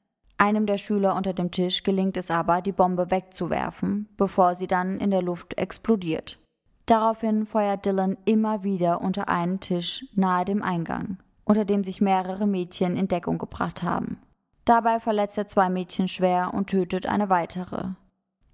[0.43, 4.99] Einem der Schüler unter dem Tisch gelingt es aber, die Bombe wegzuwerfen, bevor sie dann
[4.99, 6.41] in der Luft explodiert.
[6.87, 12.49] Daraufhin feuert Dylan immer wieder unter einen Tisch nahe dem Eingang, unter dem sich mehrere
[12.49, 14.19] Mädchen in Deckung gebracht haben.
[14.65, 17.91] Dabei verletzt er zwei Mädchen schwer und tötet eine weitere.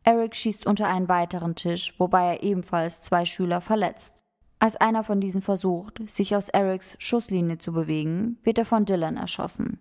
[0.04, 4.18] Eric schießt unter einen weiteren Tisch, wobei er ebenfalls zwei Schüler verletzt.
[4.58, 9.16] Als einer von diesen versucht, sich aus Erics Schusslinie zu bewegen, wird er von Dylan
[9.16, 9.80] erschossen.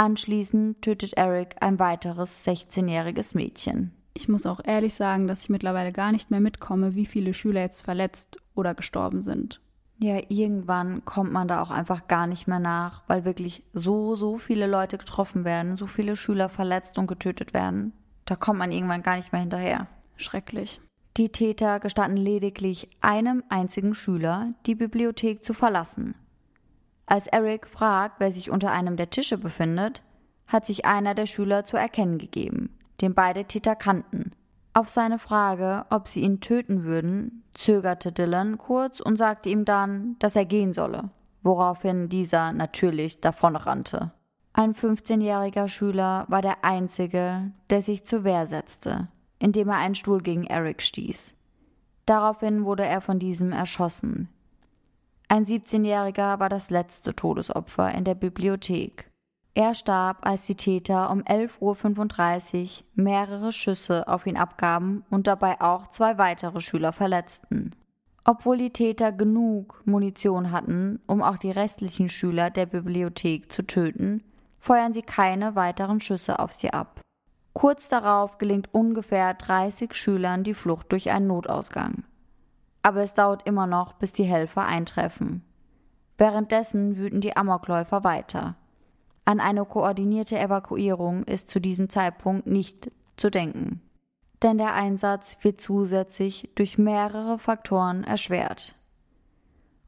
[0.00, 3.92] Anschließend tötet Eric ein weiteres 16-jähriges Mädchen.
[4.14, 7.60] Ich muss auch ehrlich sagen, dass ich mittlerweile gar nicht mehr mitkomme, wie viele Schüler
[7.60, 9.60] jetzt verletzt oder gestorben sind.
[9.98, 14.38] Ja, irgendwann kommt man da auch einfach gar nicht mehr nach, weil wirklich so, so
[14.38, 17.92] viele Leute getroffen werden, so viele Schüler verletzt und getötet werden.
[18.24, 19.86] Da kommt man irgendwann gar nicht mehr hinterher.
[20.16, 20.80] Schrecklich.
[21.18, 26.14] Die Täter gestatten lediglich einem einzigen Schüler, die Bibliothek zu verlassen.
[27.10, 30.04] Als Eric fragt, wer sich unter einem der Tische befindet,
[30.46, 34.30] hat sich einer der Schüler zu erkennen gegeben, den beide Täter kannten.
[34.74, 40.14] Auf seine Frage, ob sie ihn töten würden, zögerte Dylan kurz und sagte ihm dann,
[40.20, 41.10] dass er gehen solle,
[41.42, 44.12] woraufhin dieser natürlich davonrannte.
[44.52, 49.08] Ein 15-jähriger Schüler war der einzige, der sich zur Wehr setzte,
[49.40, 51.34] indem er einen Stuhl gegen Eric stieß.
[52.06, 54.28] Daraufhin wurde er von diesem erschossen.
[55.32, 59.08] Ein 17-jähriger war das letzte Todesopfer in der Bibliothek.
[59.54, 65.60] Er starb, als die Täter um 11.35 Uhr mehrere Schüsse auf ihn abgaben und dabei
[65.60, 67.76] auch zwei weitere Schüler verletzten.
[68.24, 74.24] Obwohl die Täter genug Munition hatten, um auch die restlichen Schüler der Bibliothek zu töten,
[74.58, 77.02] feuern sie keine weiteren Schüsse auf sie ab.
[77.52, 82.02] Kurz darauf gelingt ungefähr 30 Schülern die Flucht durch einen Notausgang.
[82.82, 85.42] Aber es dauert immer noch, bis die Helfer eintreffen.
[86.16, 88.56] Währenddessen wüten die Amokläufer weiter.
[89.24, 93.80] An eine koordinierte Evakuierung ist zu diesem Zeitpunkt nicht zu denken.
[94.42, 98.74] Denn der Einsatz wird zusätzlich durch mehrere Faktoren erschwert.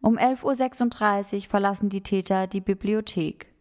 [0.01, 3.53] Um 11.36 Uhr verlassen die Täter die Bibliothek.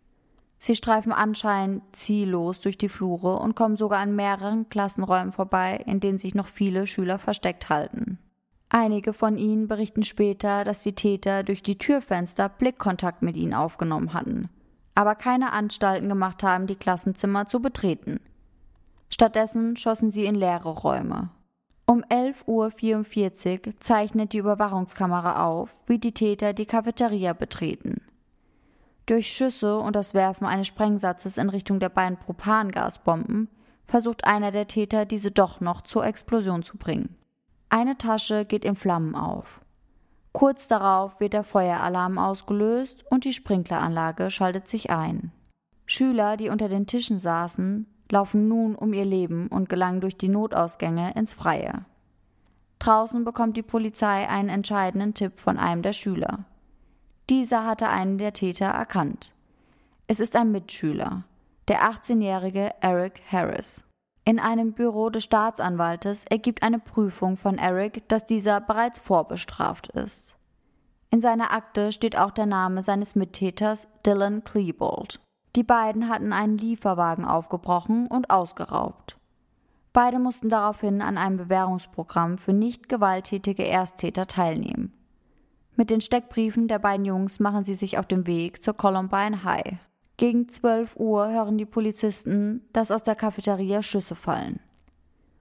[0.58, 6.00] Sie streifen anscheinend ziellos durch die Flure und kommen sogar an mehreren Klassenräumen vorbei, in
[6.00, 8.11] denen sich noch viele Schüler versteckt halten.
[8.74, 14.14] Einige von ihnen berichten später, dass die Täter durch die Türfenster Blickkontakt mit ihnen aufgenommen
[14.14, 14.50] hatten
[14.96, 18.20] aber keine Anstalten gemacht haben, die Klassenzimmer zu betreten.
[19.10, 21.30] Stattdessen schossen sie in leere Räume.
[21.86, 28.02] Um 11.44 Uhr zeichnet die Überwachungskamera auf, wie die Täter die Cafeteria betreten.
[29.06, 33.50] Durch Schüsse und das Werfen eines Sprengsatzes in Richtung der beiden Propangasbomben
[33.88, 37.18] versucht einer der Täter, diese doch noch zur Explosion zu bringen.
[37.74, 39.62] Eine Tasche geht in Flammen auf.
[40.34, 45.32] Kurz darauf wird der Feueralarm ausgelöst und die Sprinkleranlage schaltet sich ein.
[45.86, 50.28] Schüler, die unter den Tischen saßen, laufen nun um ihr Leben und gelangen durch die
[50.28, 51.86] Notausgänge ins Freie.
[52.80, 56.44] Draußen bekommt die Polizei einen entscheidenden Tipp von einem der Schüler.
[57.30, 59.34] Dieser hatte einen der Täter erkannt.
[60.08, 61.24] Es ist ein Mitschüler,
[61.70, 63.86] der 18-jährige Eric Harris.
[64.24, 70.38] In einem Büro des Staatsanwaltes ergibt eine Prüfung von Eric, dass dieser bereits vorbestraft ist.
[71.10, 75.20] In seiner Akte steht auch der Name seines Mittäters Dylan Klebold.
[75.56, 79.18] Die beiden hatten einen Lieferwagen aufgebrochen und ausgeraubt.
[79.92, 84.94] Beide mussten daraufhin an einem Bewährungsprogramm für nicht gewalttätige Ersttäter teilnehmen.
[85.76, 89.80] Mit den Steckbriefen der beiden Jungs machen sie sich auf den Weg zur Columbine High.
[90.22, 94.60] Gegen 12 Uhr hören die Polizisten, dass aus der Cafeteria Schüsse fallen.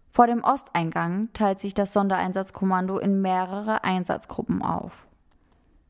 [0.08, 5.06] Vor dem Osteingang teilt sich das Sondereinsatzkommando in mehrere Einsatzgruppen auf.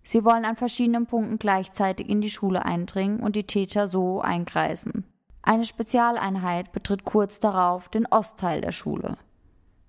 [0.02, 5.04] Sie wollen an verschiedenen Punkten gleichzeitig in die Schule eindringen und die Täter so einkreisen.
[5.40, 9.18] Eine Spezialeinheit betritt kurz darauf den Ostteil der Schule.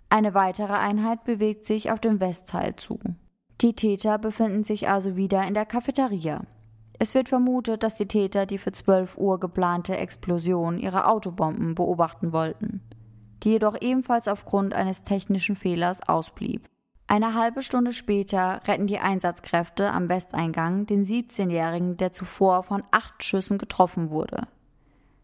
[0.10, 3.00] Eine weitere Einheit bewegt sich auf den Westteil zu.
[3.62, 6.42] Die Täter befinden sich also wieder in der Cafeteria.
[7.04, 12.32] Es wird vermutet, dass die Täter die für 12 Uhr geplante Explosion ihrer Autobomben beobachten
[12.32, 12.80] wollten,
[13.42, 16.70] die jedoch ebenfalls aufgrund eines technischen Fehlers ausblieb.
[17.08, 23.24] Eine halbe Stunde später retten die Einsatzkräfte am Westeingang den 17-Jährigen, der zuvor von acht
[23.24, 24.44] Schüssen getroffen wurde.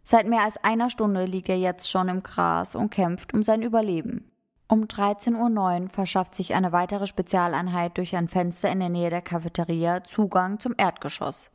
[0.01, 3.61] Seit mehr als einer Stunde liegt er jetzt schon im Gras und kämpft um sein
[3.61, 4.31] Überleben.
[4.67, 9.21] Um 13.09 Uhr verschafft sich eine weitere Spezialeinheit durch ein Fenster in der Nähe der
[9.21, 11.51] Cafeteria Zugang zum Erdgeschoss.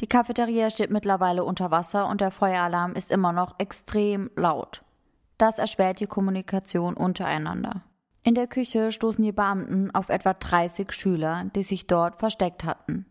[0.00, 4.82] Die Cafeteria steht mittlerweile unter Wasser und der Feueralarm ist immer noch extrem laut.
[5.38, 7.82] Das erschwert die Kommunikation untereinander.
[8.22, 13.06] In der Küche stoßen die Beamten auf etwa 30 Schüler, die sich dort versteckt hatten.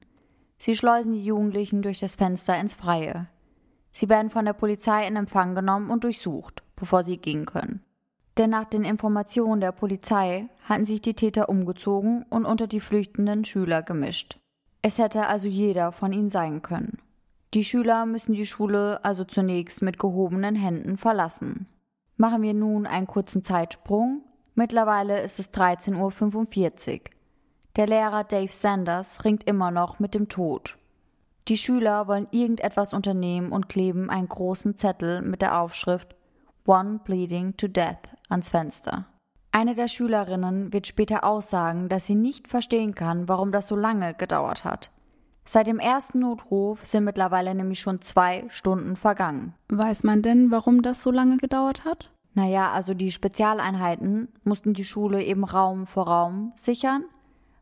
[0.58, 3.28] Sie schleusen die Jugendlichen durch das Fenster ins Freie.
[3.92, 7.82] Sie werden von der Polizei in Empfang genommen und durchsucht, bevor sie gehen können.
[8.38, 13.46] Denn nach den Informationen der Polizei hatten sich die Täter umgezogen und unter die flüchtenden
[13.46, 14.38] Schüler gemischt.
[14.88, 17.00] Es hätte also jeder von ihnen sein können.
[17.56, 21.66] Die Schüler müssen die Schule also zunächst mit gehobenen Händen verlassen.
[22.18, 24.22] Machen wir nun einen kurzen Zeitsprung.
[24.54, 27.00] Mittlerweile ist es 13.45 Uhr.
[27.78, 30.78] Der Lehrer Dave Sanders ringt immer noch mit dem Tod.
[31.48, 36.16] Die Schüler wollen irgendetwas unternehmen und kleben einen großen Zettel mit der Aufschrift
[36.68, 39.08] One Bleeding to Death ans Fenster.
[39.56, 44.14] Eine der Schülerinnen wird später aussagen, dass sie nicht verstehen kann, warum das so lange
[44.14, 44.92] gedauert hat.
[45.46, 49.54] Seit dem ersten Notruf sind mittlerweile nämlich schon zwei Stunden vergangen.
[49.70, 52.12] Weiß man denn, warum das so lange gedauert hat?
[52.34, 57.06] Naja, also die Spezialeinheiten mussten die Schule eben Raum für Raum sichern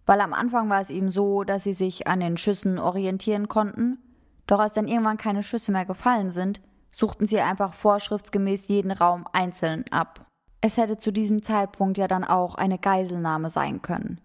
[0.05, 3.99] weil am Anfang war es eben so, dass sie sich an den Schüssen orientieren konnten,
[4.47, 9.25] doch als dann irgendwann keine Schüsse mehr gefallen sind, suchten sie einfach vorschriftsgemäß jeden Raum
[9.31, 10.25] einzeln ab.
[10.65, 14.21] Es hätte zu diesem Zeitpunkt ja dann auch eine Geiselnahme sein können.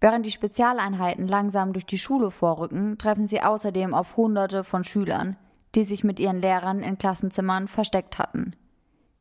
[0.00, 5.36] Während die Spezialeinheiten langsam durch die Schule vorrücken, treffen sie außerdem auf Hunderte von Schülern,
[5.76, 8.56] die sich mit ihren Lehrern in Klassenzimmern versteckt hatten.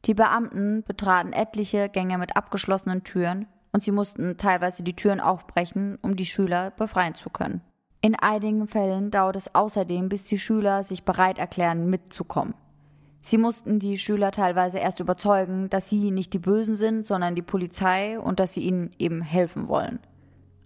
[0.06, 6.00] Die Beamten betraten etliche Gänge mit abgeschlossenen Türen und sie mussten teilweise die Türen aufbrechen,
[6.02, 7.62] um die Schüler befreien zu können.
[8.02, 12.56] In einigen Fällen dauert es außerdem, bis die Schüler sich bereit erklären, mitzukommen.
[13.25, 17.41] Sie mussten die Schüler teilweise erst überzeugen, dass sie nicht die Bösen sind, sondern die
[17.41, 19.99] Polizei und dass sie ihnen eben helfen wollen.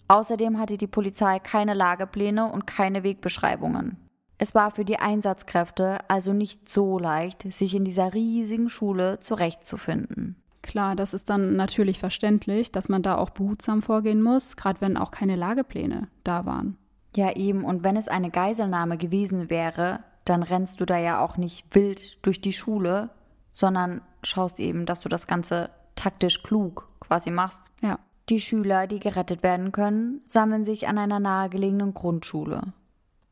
[0.07, 3.97] Außerdem hatte die Polizei keine Lagepläne und keine Wegbeschreibungen.
[4.39, 10.35] Es war für die Einsatzkräfte also nicht so leicht, sich in dieser riesigen Schule zurechtzufinden.
[10.63, 14.97] Klar, das ist dann natürlich verständlich, dass man da auch behutsam vorgehen muss, gerade wenn
[14.97, 16.75] auch keine Lagepläne da waren.
[17.15, 17.63] Ja, eben.
[17.63, 22.17] Und wenn es eine Geiselnahme gewesen wäre, dann rennst du da ja auch nicht wild
[22.25, 23.09] durch die Schule,
[23.51, 27.61] sondern schaust eben, dass du das Ganze taktisch klug quasi machst.
[27.81, 27.99] Ja.
[28.29, 32.73] Die Schüler, die gerettet werden können, sammeln sich an einer nahegelegenen Grundschule.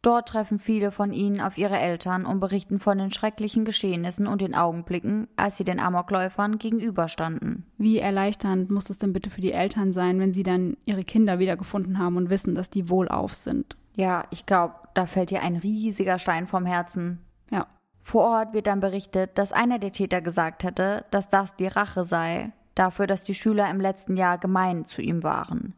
[0.02, 4.40] Dort treffen viele von ihnen auf ihre Eltern und berichten von den schrecklichen Geschehnissen und
[4.40, 7.66] den Augenblicken, als sie den Amokläufern gegenüberstanden.
[7.80, 11.40] Wie erleichternd muss es denn bitte für die Eltern sein, wenn sie dann ihre Kinder
[11.40, 13.78] wiedergefunden haben und wissen, dass die wohlauf sind?
[13.96, 17.24] Ja, ich glaube, da fällt ihr ein riesiger Stein vom Herzen.
[17.52, 17.68] Ja.
[18.00, 22.06] Vor Ort wird dann berichtet, dass einer der Täter gesagt hätte, dass das die Rache
[22.06, 25.76] sei, dafür, dass die Schüler im letzten Jahr gemein zu ihm waren.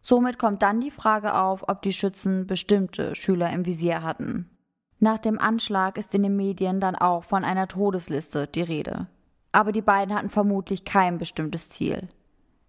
[0.00, 4.50] Somit kommt dann die Frage auf, ob die Schützen bestimmte Schüler im Visier hatten.
[4.98, 9.06] Nach dem Anschlag ist in den Medien dann auch von einer Todesliste die Rede.
[9.52, 12.08] Aber die beiden hatten vermutlich kein bestimmtes Ziel.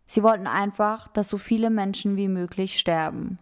[0.06, 3.40] Sie wollten einfach, dass so viele Menschen wie möglich sterben.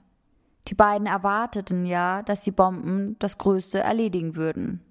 [0.68, 4.82] Die beiden erwarteten ja, dass die Bomben das Größte erledigen würden.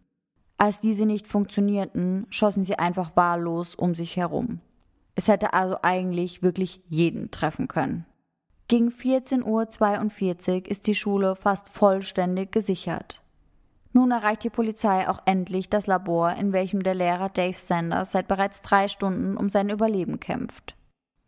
[0.59, 4.61] Als diese nicht funktionierten, schossen sie einfach wahllos um sich herum.
[5.15, 8.07] Es hätte also eigentlich wirklich jeden treffen können.
[8.69, 13.23] Gegen 14.42 Uhr ist die Schule fast vollständig gesichert.
[13.93, 18.29] Nun erreicht die Polizei auch endlich das Labor, in welchem der Lehrer Dave Sanders seit
[18.29, 20.75] bereits drei Stunden um sein Überleben kämpft.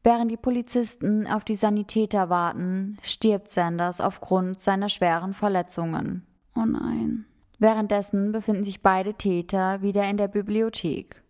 [0.04, 6.26] Während die Polizisten auf die Sanitäter warten, stirbt Sanders aufgrund seiner schweren Verletzungen.
[6.54, 7.24] Oh nein.
[7.58, 11.22] Währenddessen befinden sich beide Täter wieder in der Bibliothek.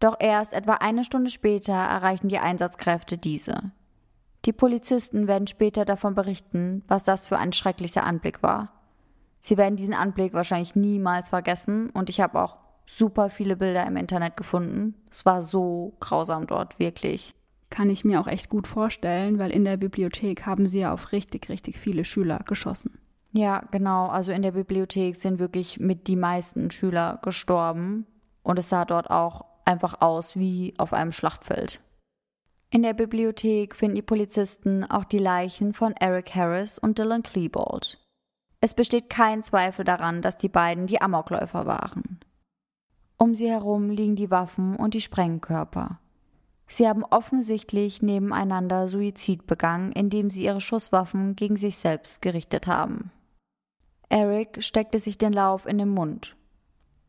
[0.00, 3.70] Doch erst etwa eine Stunde später erreichen die Einsatzkräfte diese.
[4.44, 8.72] Die Polizisten werden später davon berichten, was das für ein schrecklicher Anblick war.
[9.38, 13.96] Sie werden diesen Anblick wahrscheinlich niemals vergessen und ich habe auch super viele Bilder im
[13.96, 14.96] Internet gefunden.
[15.08, 17.36] Es war so grausam dort, wirklich.
[17.70, 21.12] Kann ich mir auch echt gut vorstellen, weil in der Bibliothek haben sie ja auf
[21.12, 22.98] richtig, richtig viele Schüler geschossen.
[23.32, 24.08] Ja, genau.
[24.08, 28.06] Also in der Bibliothek sind wirklich mit die meisten Schüler gestorben.
[28.42, 31.80] Und es sah dort auch einfach aus wie auf einem Schlachtfeld.
[32.70, 37.98] In der Bibliothek finden die Polizisten auch die Leichen von Eric Harris und Dylan Klebold.
[38.60, 42.20] Es besteht kein Zweifel daran, dass die beiden die Amokläufer waren.
[43.16, 45.98] Um sie herum liegen die Waffen und die Sprengkörper.
[46.72, 53.10] Sie haben offensichtlich nebeneinander Suizid begangen, indem sie ihre Schusswaffen gegen sich selbst gerichtet haben.
[54.08, 56.36] Eric steckte sich den Lauf in den Mund.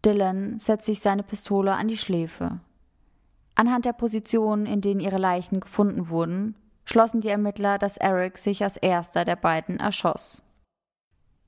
[0.03, 2.59] Dylan setzt sich seine Pistole an die Schläfe.
[3.53, 8.63] Anhand der Positionen, in denen ihre Leichen gefunden wurden, schlossen die Ermittler, dass Eric sich
[8.63, 10.41] als erster der beiden erschoss.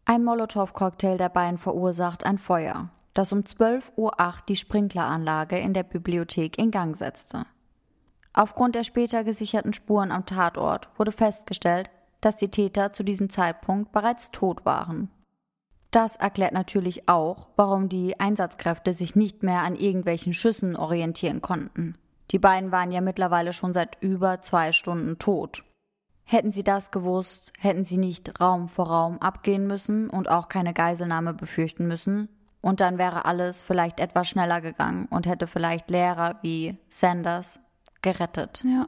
[0.05, 4.13] Ein Molotow-Cocktail der beiden verursacht ein Feuer, das um 12.08 Uhr
[4.47, 7.47] die Sprinkleranlage in der Bibliothek in Gang setzte.
[8.33, 13.91] Aufgrund der später gesicherten Spuren am Tatort wurde festgestellt, dass die Täter zu diesem Zeitpunkt
[13.91, 15.09] bereits tot waren.
[15.91, 21.95] Das erklärt natürlich auch, warum die Einsatzkräfte sich nicht mehr an irgendwelchen Schüssen orientieren konnten.
[22.31, 25.63] Die beiden waren ja mittlerweile schon seit über zwei Stunden tot.
[26.23, 30.73] Hätten sie das gewusst, hätten sie nicht Raum vor Raum abgehen müssen und auch keine
[30.73, 32.29] Geiselnahme befürchten müssen,
[32.61, 37.59] und dann wäre alles vielleicht etwas schneller gegangen und hätte vielleicht Lehrer wie Sanders
[38.03, 38.63] gerettet.
[38.63, 38.87] Ja.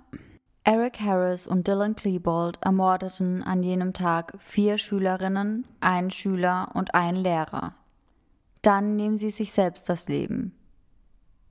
[0.63, 7.17] Eric Harris und Dylan Klebold ermordeten an jenem Tag vier Schülerinnen, einen Schüler und einen
[7.17, 7.75] Lehrer.
[8.61, 10.57] Dann nehmen sie sich selbst das Leben.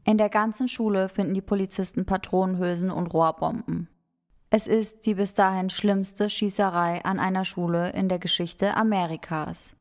[0.05, 3.89] In der ganzen Schule finden die Polizisten Patronenhülsen und Rohrbomben.
[4.51, 9.75] Es ist die bis dahin schlimmste Schießerei an einer Schule in der Geschichte Amerikas.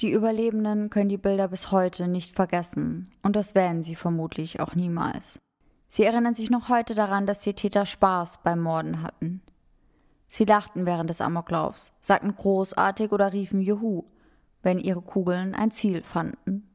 [0.00, 4.74] Die Überlebenden können die Bilder bis heute nicht vergessen, und das werden sie vermutlich auch
[4.74, 5.38] niemals.
[5.94, 9.42] Sie erinnern sich noch heute daran, dass die Täter Spaß beim Morden hatten.
[10.26, 14.02] Sie lachten während des Amoklaufs, sagten großartig oder riefen Juhu,
[14.64, 16.68] wenn ihre Kugeln ein Ziel fanden.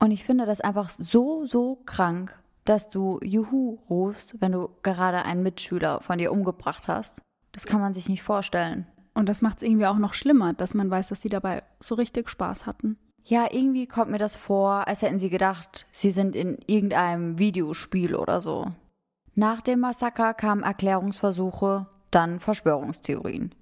[0.00, 5.22] Und ich finde das einfach so, so krank, dass du Juhu rufst, wenn du gerade
[5.22, 7.22] einen Mitschüler von dir umgebracht hast.
[7.52, 8.88] Das kann man sich nicht vorstellen.
[9.14, 11.94] Und das macht es irgendwie auch noch schlimmer, dass man weiß, dass sie dabei so
[11.94, 12.98] richtig Spaß hatten.
[13.28, 18.14] Ja, irgendwie kommt mir das vor, als hätten sie gedacht, sie sind in irgendeinem Videospiel
[18.14, 18.68] oder so.
[19.34, 23.54] Nach dem Massaker kamen Erklärungsversuche, dann Verschwörungstheorien.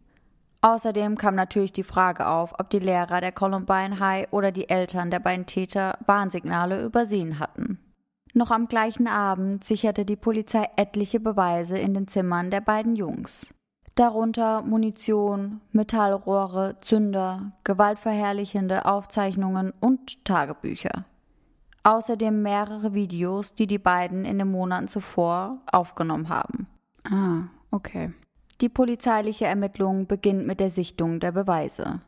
[0.61, 5.11] Außerdem kam natürlich die Frage auf, ob die Lehrer der Columbine High oder die Eltern
[5.11, 7.81] der beiden Täter Warnsignale übersehen hatten.
[8.35, 13.49] Noch am gleichen Abend sicherte die Polizei etliche Beweise in den Zimmern der beiden Jungs
[13.97, 21.05] darunter Munition, Metallrohre, Zünder, gewaltverherrlichende Aufzeichnungen und Tagebücher.
[21.83, 26.67] Außerdem mehrere Videos, die die beiden in den Monaten zuvor aufgenommen haben.
[27.05, 28.13] Ah, okay.
[28.61, 32.01] Die polizeiliche Ermittlung beginnt mit der Sichtung der Beweise.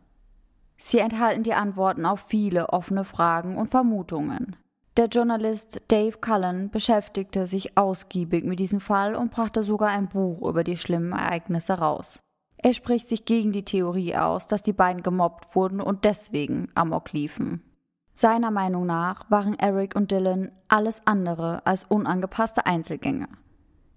[0.77, 4.57] Sie enthalten die Antworten auf viele offene Fragen und Vermutungen.
[4.99, 10.43] Der Journalist Dave Cullen beschäftigte sich ausgiebig mit diesem Fall und brachte sogar ein Buch
[10.43, 12.19] über die schlimmen Ereignisse raus.
[12.57, 17.13] Er spricht sich gegen die Theorie aus, dass die beiden gemobbt wurden und deswegen Amok
[17.13, 17.63] liefen.
[18.13, 23.29] Seiner Meinung nach waren Eric und Dylan alles andere als unangepasste Einzelgänger.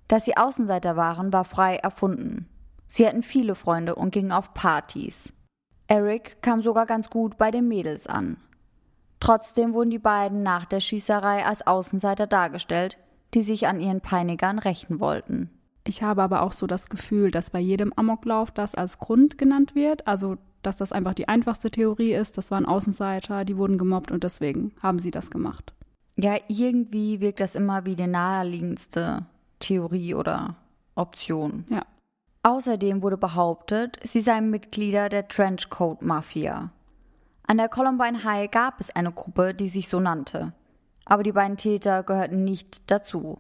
[0.07, 2.47] Dass sie Außenseiter waren, war frei erfunden.
[2.85, 5.33] Sie hatten viele Freunde und gingen auf Partys.
[5.87, 8.37] Eric kam sogar ganz gut bei den Mädels an.
[9.21, 12.97] Trotzdem wurden die beiden nach der Schießerei als Außenseiter dargestellt,
[13.33, 15.49] die sich an ihren Peinigern rächen wollten.
[15.85, 19.75] Ich habe aber auch so das Gefühl, dass bei jedem Amoklauf das als Grund genannt
[19.75, 24.11] wird, also dass das einfach die einfachste Theorie ist, das waren Außenseiter, die wurden gemobbt
[24.11, 25.73] und deswegen haben sie das gemacht.
[26.17, 29.25] Ja, irgendwie wirkt das immer wie die naheliegendste
[29.59, 30.55] Theorie oder
[30.95, 31.65] Option.
[31.69, 31.83] Ja.
[32.43, 36.71] Außerdem wurde behauptet, sie seien Mitglieder der Trenchcoat Mafia.
[37.51, 40.53] An der Columbine High gab es eine Gruppe, die sich so nannte.
[41.03, 43.39] Aber die beiden Täter gehörten nicht dazu.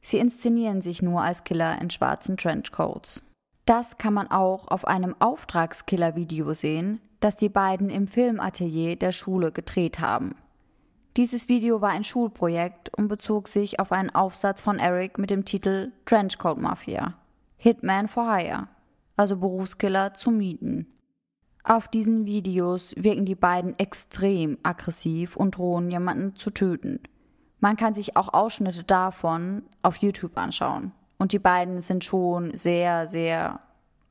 [0.00, 3.24] Sie inszenieren sich nur als Killer in schwarzen Trenchcoats.
[3.66, 9.50] Das kann man auch auf einem Auftragskiller-Video sehen, das die beiden im Filmatelier der Schule
[9.50, 10.36] gedreht haben.
[11.16, 15.44] Dieses Video war ein Schulprojekt und bezog sich auf einen Aufsatz von Eric mit dem
[15.44, 17.14] Titel Trenchcoat Mafia.
[17.56, 18.68] Hitman for Hire,
[19.16, 20.86] also Berufskiller zu mieten.
[21.70, 26.98] Auf diesen Videos wirken die beiden extrem aggressiv und drohen jemanden zu töten.
[27.60, 30.90] Man kann sich auch Ausschnitte davon auf YouTube anschauen.
[31.16, 33.60] Und die beiden sind schon sehr, sehr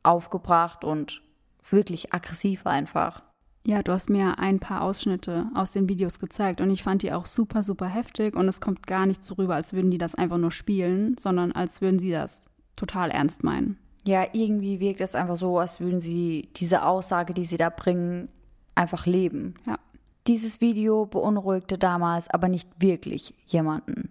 [0.04, 1.22] aufgebracht und
[1.70, 3.24] wirklich aggressiv einfach.
[3.66, 7.12] Ja, du hast mir ein paar Ausschnitte aus den Videos gezeigt und ich fand die
[7.12, 10.16] auch super, super heftig und es kommt gar nicht so rüber, als würden die das
[10.16, 12.48] einfach nur spielen, sondern als würden sie das
[12.78, 13.78] total ernst meinen.
[14.10, 18.28] Ja, irgendwie wirkt es einfach so, als würden sie diese Aussage, die sie da bringen,
[18.74, 19.54] einfach leben.
[19.68, 19.78] Ja.
[20.26, 24.10] Dieses Video beunruhigte damals aber nicht wirklich jemanden.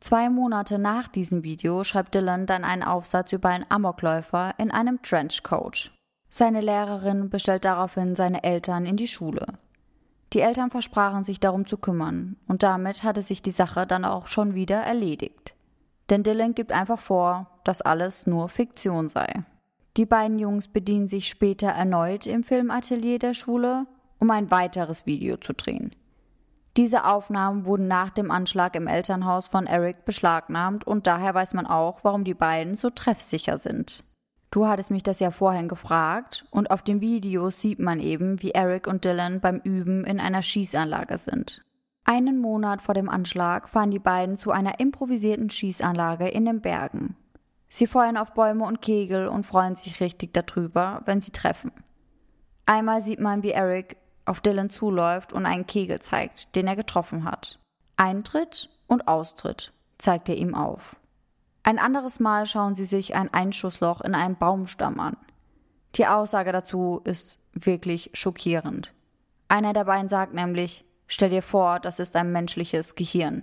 [0.00, 5.02] Zwei Monate nach diesem Video schreibt Dylan dann einen Aufsatz über einen Amokläufer in einem
[5.02, 5.92] Trenchcoat.
[6.30, 9.44] Seine Lehrerin bestellt daraufhin seine Eltern in die Schule.
[10.32, 14.26] Die Eltern versprachen sich darum zu kümmern, und damit hatte sich die Sache dann auch
[14.26, 15.52] schon wieder erledigt.
[16.12, 19.44] Denn Dylan gibt einfach vor, dass alles nur Fiktion sei.
[19.96, 23.86] Die beiden Jungs bedienen sich später erneut im Filmatelier der Schule,
[24.18, 25.96] um ein weiteres Video zu drehen.
[26.76, 31.66] Diese Aufnahmen wurden nach dem Anschlag im Elternhaus von Eric beschlagnahmt und daher weiß man
[31.66, 34.04] auch, warum die beiden so treffsicher sind.
[34.50, 38.50] Du hattest mich das ja vorhin gefragt und auf den Videos sieht man eben, wie
[38.50, 41.62] Eric und Dylan beim Üben in einer Schießanlage sind.
[42.04, 47.16] Einen Monat vor dem Anschlag fahren die beiden zu einer improvisierten Schießanlage in den Bergen.
[47.68, 51.72] Sie feuern auf Bäume und Kegel und freuen sich richtig darüber, wenn sie treffen.
[52.66, 57.24] Einmal sieht man, wie Eric auf Dylan zuläuft und einen Kegel zeigt, den er getroffen
[57.24, 57.58] hat.
[57.96, 60.96] Eintritt und Austritt zeigt er ihm auf.
[61.62, 65.16] Ein anderes Mal schauen sie sich ein Einschussloch in einem Baumstamm an.
[65.94, 68.92] Die Aussage dazu ist wirklich schockierend.
[69.48, 73.42] Einer der beiden sagt nämlich, Stell dir vor, das ist ein menschliches Gehirn.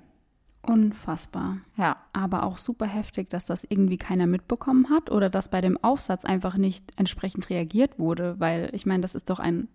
[0.63, 1.57] Unfassbar.
[1.77, 1.97] Ja.
[2.13, 6.25] Aber auch super heftig, dass das irgendwie keiner mitbekommen hat oder dass bei dem Aufsatz
[6.25, 9.67] einfach nicht entsprechend reagiert wurde, weil ich meine, das ist doch ein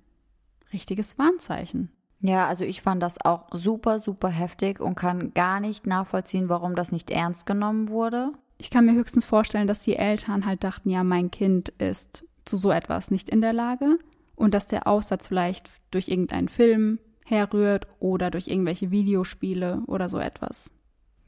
[0.73, 1.93] richtiges Warnzeichen.
[2.19, 6.75] Ja, also ich fand das auch super, super heftig und kann gar nicht nachvollziehen, warum
[6.75, 8.33] das nicht ernst genommen wurde.
[8.59, 12.57] Ich kann mir höchstens vorstellen, dass die Eltern halt dachten, ja, mein Kind ist zu
[12.57, 14.01] so etwas nicht in der Lage
[14.35, 20.19] und dass der Aufsatz vielleicht durch irgendeinen Film herrührt oder durch irgendwelche Videospiele oder so
[20.19, 20.71] etwas.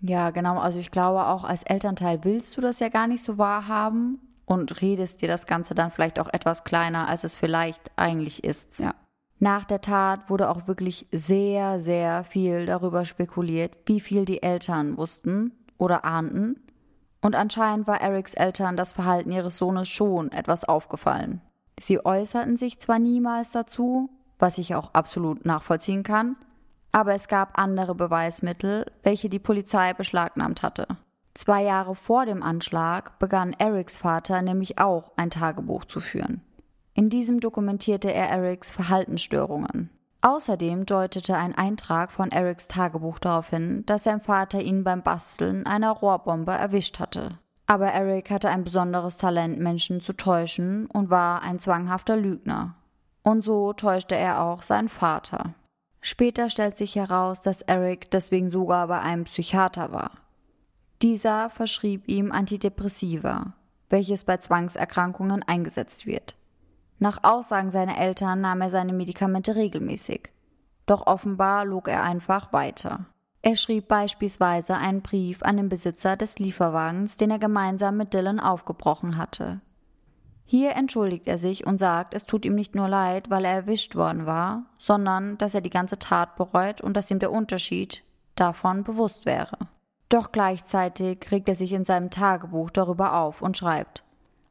[0.01, 0.59] Ja, genau.
[0.59, 4.81] Also ich glaube, auch als Elternteil willst du das ja gar nicht so wahrhaben und
[4.83, 8.79] redest dir das Ganze dann vielleicht auch etwas kleiner, als es vielleicht eigentlich ist.
[8.79, 8.95] Ja.
[9.39, 14.97] Nach der Tat wurde auch wirklich sehr, sehr viel darüber spekuliert, wie viel die Eltern
[14.97, 16.61] wussten oder ahnten.
[17.21, 21.41] Und anscheinend war Erics Eltern das Verhalten ihres Sohnes schon etwas aufgefallen.
[21.79, 24.09] Sie äußerten sich zwar niemals dazu,
[24.39, 26.37] was ich auch absolut nachvollziehen kann,
[26.93, 30.87] aber es gab andere Beweismittel, welche die Polizei beschlagnahmt hatte.
[31.35, 36.41] Zwei Jahre vor dem Anschlag begann Erics Vater nämlich auch ein Tagebuch zu führen.
[36.95, 39.91] In diesem dokumentierte er Erics Verhaltensstörungen.
[40.23, 45.67] Außerdem deutete ein Eintrag von Erics Tagebuch darauf hin, dass sein Vater ihn beim Basteln
[45.67, 47.39] einer Rohrbombe erwischt hatte.
[47.67, 52.77] Aber Eric hatte ein besonderes Talent, Menschen zu täuschen und war ein zwanghafter Lügner.
[53.27, 55.55] Und so täuschte er auch seinen Vater.
[56.01, 60.13] Später stellt sich heraus, dass Eric deswegen sogar bei einem Psychiater war.
[61.03, 63.55] Dieser verschrieb ihm Antidepressiva,
[63.89, 66.37] welches bei Zwangserkrankungen eingesetzt wird.
[67.01, 70.31] Nach Aussagen seiner Eltern nahm er seine Medikamente regelmäßig.
[70.87, 73.07] Doch offenbar log er einfach weiter.
[73.43, 78.39] Er schrieb beispielsweise einen Brief an den Besitzer des Lieferwagens, den er gemeinsam mit Dylan
[78.39, 79.61] aufgebrochen hatte.
[80.49, 83.97] Hier entschuldigt er sich und sagt, es tut ihm nicht nur leid, weil er erwischt
[83.97, 88.05] worden war, sondern dass er die ganze Tat bereut und dass ihm der Unterschied
[88.37, 89.59] davon bewusst wäre.
[90.09, 94.05] Doch gleichzeitig regt er sich in seinem Tagebuch darüber auf und schreibt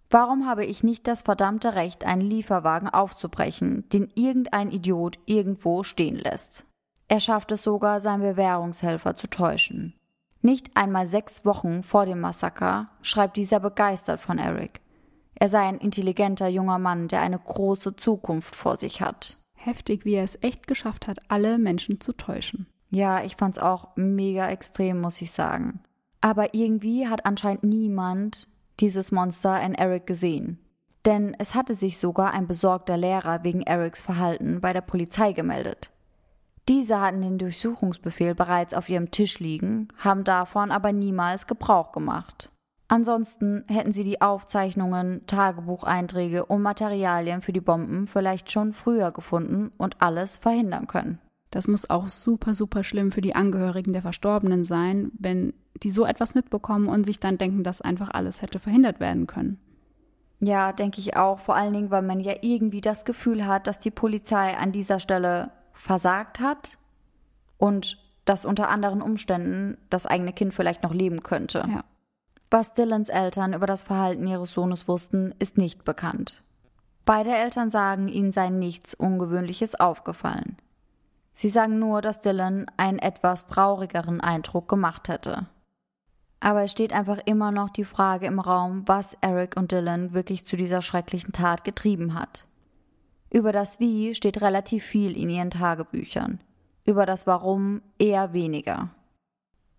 [0.10, 6.18] Warum habe ich nicht das verdammte Recht, einen Lieferwagen aufzubrechen, den irgendein Idiot irgendwo stehen
[6.18, 6.66] lässt?
[7.08, 9.94] Er schafft es sogar, seinen Bewährungshelfer zu täuschen.
[10.42, 14.82] Nicht einmal sechs Wochen vor dem Massaker schreibt dieser begeistert von Eric.
[15.36, 19.38] Er sei ein intelligenter junger Mann, der eine große Zukunft vor sich hat.
[19.54, 22.68] Heftig, wie er es echt geschafft hat, alle Menschen zu täuschen.
[22.90, 25.82] Ja, ich fand's auch mega extrem, muss ich sagen.
[26.22, 28.48] Aber irgendwie hat anscheinend niemand
[28.80, 30.60] dieses Monster in Eric gesehen.
[31.06, 35.92] Denn es hatte sich sogar ein besorgter Lehrer wegen Erics Verhalten bei der Polizei gemeldet.
[36.68, 42.52] Diese hatten den Durchsuchungsbefehl bereits auf ihrem Tisch liegen, haben davon aber niemals Gebrauch gemacht.
[42.88, 49.72] Ansonsten hätten sie die Aufzeichnungen, Tagebucheinträge und Materialien für die Bomben vielleicht schon früher gefunden
[49.78, 51.20] und alles verhindern können.
[51.50, 56.06] Das muss auch super, super schlimm für die Angehörigen der Verstorbenen sein, wenn die so
[56.06, 59.60] etwas mitbekommen und sich dann denken, dass einfach alles hätte verhindert werden können.
[60.40, 63.80] Ja, denke ich auch, vor allen Dingen, weil man ja irgendwie das Gefühl hat, dass
[63.80, 66.78] die Polizei an dieser Stelle versagt hat
[67.58, 71.66] und dass unter anderen Umständen das eigene Kind vielleicht noch leben könnte.
[71.68, 71.84] Ja.
[72.58, 76.42] Was Dylans Eltern über das Verhalten ihres Sohnes wussten, ist nicht bekannt.
[77.04, 80.56] Beide Eltern sagen, ihnen sei nichts Ungewöhnliches aufgefallen.
[81.34, 85.48] Sie sagen nur, dass Dylan einen etwas traurigeren Eindruck gemacht hätte.
[86.40, 90.48] Aber es steht einfach immer noch die Frage im Raum, was Eric und Dylan wirklich
[90.48, 92.46] zu dieser schrecklichen Tat getrieben hat.
[93.30, 96.40] Über das Wie steht relativ viel in ihren Tagebüchern,
[96.86, 98.92] über das Warum eher weniger.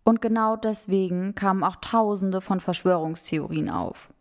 [0.07, 4.13] Und genau deswegen kamen auch tausende von Verschwörungstheorien auf.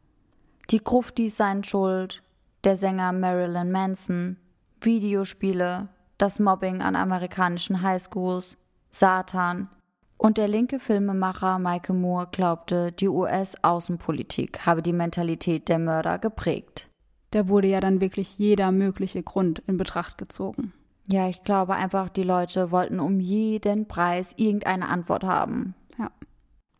[0.71, 2.23] Die Gruftis seien schuld,
[2.63, 4.37] der Sänger Marilyn Manson,
[4.81, 8.57] Videospiele, das Mobbing an amerikanischen Highschools,
[8.89, 9.69] Satan
[10.17, 16.89] und der linke Filmemacher Michael Moore glaubte, die US-Außenpolitik habe die Mentalität der Mörder geprägt.
[17.29, 20.73] Da wurde ja dann wirklich jeder mögliche Grund in Betracht gezogen.
[21.07, 25.75] Ja, ich glaube einfach, die Leute wollten um jeden Preis irgendeine Antwort haben.
[25.97, 26.09] Ja.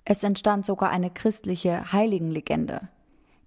[0.03, 2.89] Es entstand sogar eine christliche Heiligenlegende.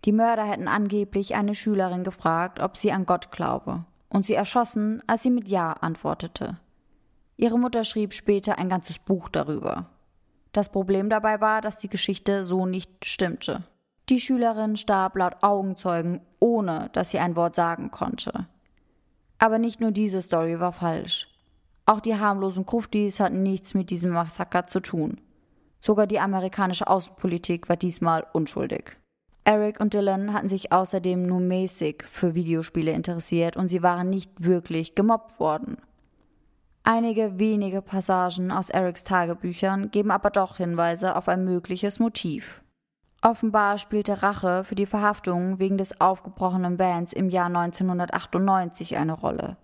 [0.04, 5.02] Die Mörder hätten angeblich eine Schülerin gefragt, ob sie an Gott glaube, und sie erschossen,
[5.08, 6.58] als sie mit Ja antwortete.
[7.36, 9.86] Ihre Mutter schrieb später ein ganzes Buch darüber.
[10.52, 13.64] Das Problem dabei war, dass die Geschichte so nicht stimmte.
[14.08, 18.46] Die Schülerin starb laut Augenzeugen, ohne dass sie ein Wort sagen konnte.
[19.38, 21.28] Aber nicht nur diese Story war falsch.
[21.86, 25.20] Auch die harmlosen Kruftis hatten nichts mit diesem Massaker zu tun.
[25.80, 28.96] Sogar die amerikanische Außenpolitik war diesmal unschuldig.
[29.44, 34.44] Eric und Dylan hatten sich außerdem nur mäßig für Videospiele interessiert und sie waren nicht
[34.44, 35.78] wirklich gemobbt worden.
[36.82, 42.62] Einige wenige Passagen aus Erics Tagebüchern geben aber doch Hinweise auf ein mögliches Motiv.
[43.20, 49.56] Offenbar spielte Rache für die Verhaftung wegen des aufgebrochenen Vans im Jahr 1998 eine Rolle.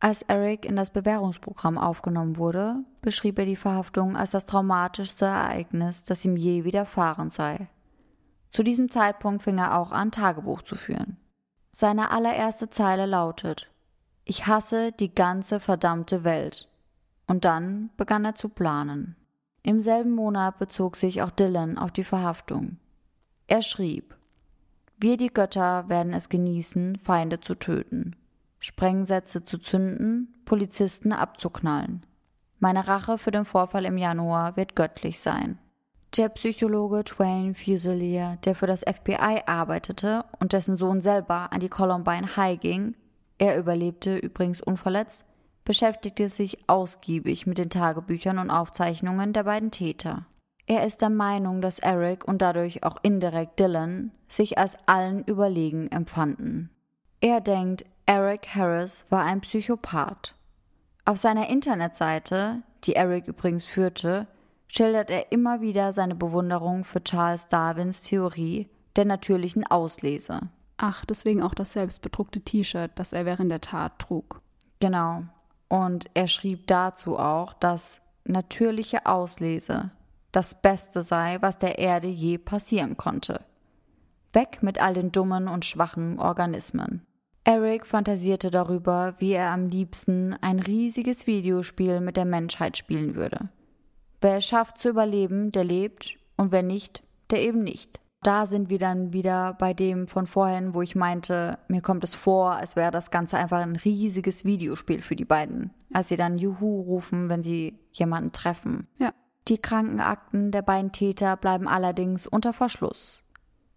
[0.00, 6.04] Als Eric in das Bewährungsprogramm aufgenommen wurde, beschrieb er die Verhaftung als das traumatischste Ereignis,
[6.04, 7.68] das ihm je widerfahren sei.
[8.50, 11.16] Zu diesem Zeitpunkt fing er auch an, Tagebuch zu führen.
[11.70, 13.70] Seine allererste Zeile lautet
[14.24, 16.68] Ich hasse die ganze verdammte Welt.
[17.26, 19.16] Und dann begann er zu planen.
[19.62, 22.78] Im selben Monat bezog sich auch Dylan auf die Verhaftung.
[23.48, 24.16] Er schrieb
[24.98, 28.16] Wir die Götter werden es genießen, Feinde zu töten.
[28.58, 32.04] Sprengsätze zu zünden, Polizisten abzuknallen.
[32.58, 35.58] Meine Rache für den Vorfall im Januar wird göttlich sein.
[36.16, 41.68] Der Psychologe Twain Fusilier, der für das FBI arbeitete und dessen Sohn selber an die
[41.68, 42.94] Columbine High ging,
[43.38, 45.24] er überlebte übrigens unverletzt,
[45.64, 50.26] beschäftigte sich ausgiebig mit den Tagebüchern und Aufzeichnungen der beiden Täter.
[50.66, 55.88] Er ist der Meinung, dass Eric und dadurch auch indirekt Dylan sich als allen überlegen
[55.92, 56.70] empfanden.
[57.20, 60.34] Er denkt, Eric Harris war ein Psychopath.
[61.04, 64.26] Auf seiner Internetseite, die Eric übrigens führte,
[64.66, 70.40] schildert er immer wieder seine Bewunderung für Charles Darwins Theorie der natürlichen Auslese.
[70.78, 74.42] Ach, deswegen auch das selbstbedruckte T-Shirt, das er während der Tat trug.
[74.80, 75.22] Genau.
[75.68, 79.90] Und er schrieb dazu auch, dass natürliche Auslese
[80.36, 83.40] das Beste sei, was der Erde je passieren konnte.
[84.34, 87.06] Weg mit all den dummen und schwachen Organismen.
[87.44, 93.48] Eric fantasierte darüber, wie er am liebsten ein riesiges Videospiel mit der Menschheit spielen würde.
[94.20, 98.02] Wer es schafft zu überleben, der lebt, und wer nicht, der eben nicht.
[98.22, 102.14] Da sind wir dann wieder bei dem von vorhin, wo ich meinte, mir kommt es
[102.14, 106.36] vor, als wäre das Ganze einfach ein riesiges Videospiel für die beiden, als sie dann
[106.36, 108.86] Juhu rufen, wenn sie jemanden treffen.
[108.98, 109.14] Ja.
[109.48, 113.22] Die Krankenakten der beiden Täter bleiben allerdings unter Verschluss.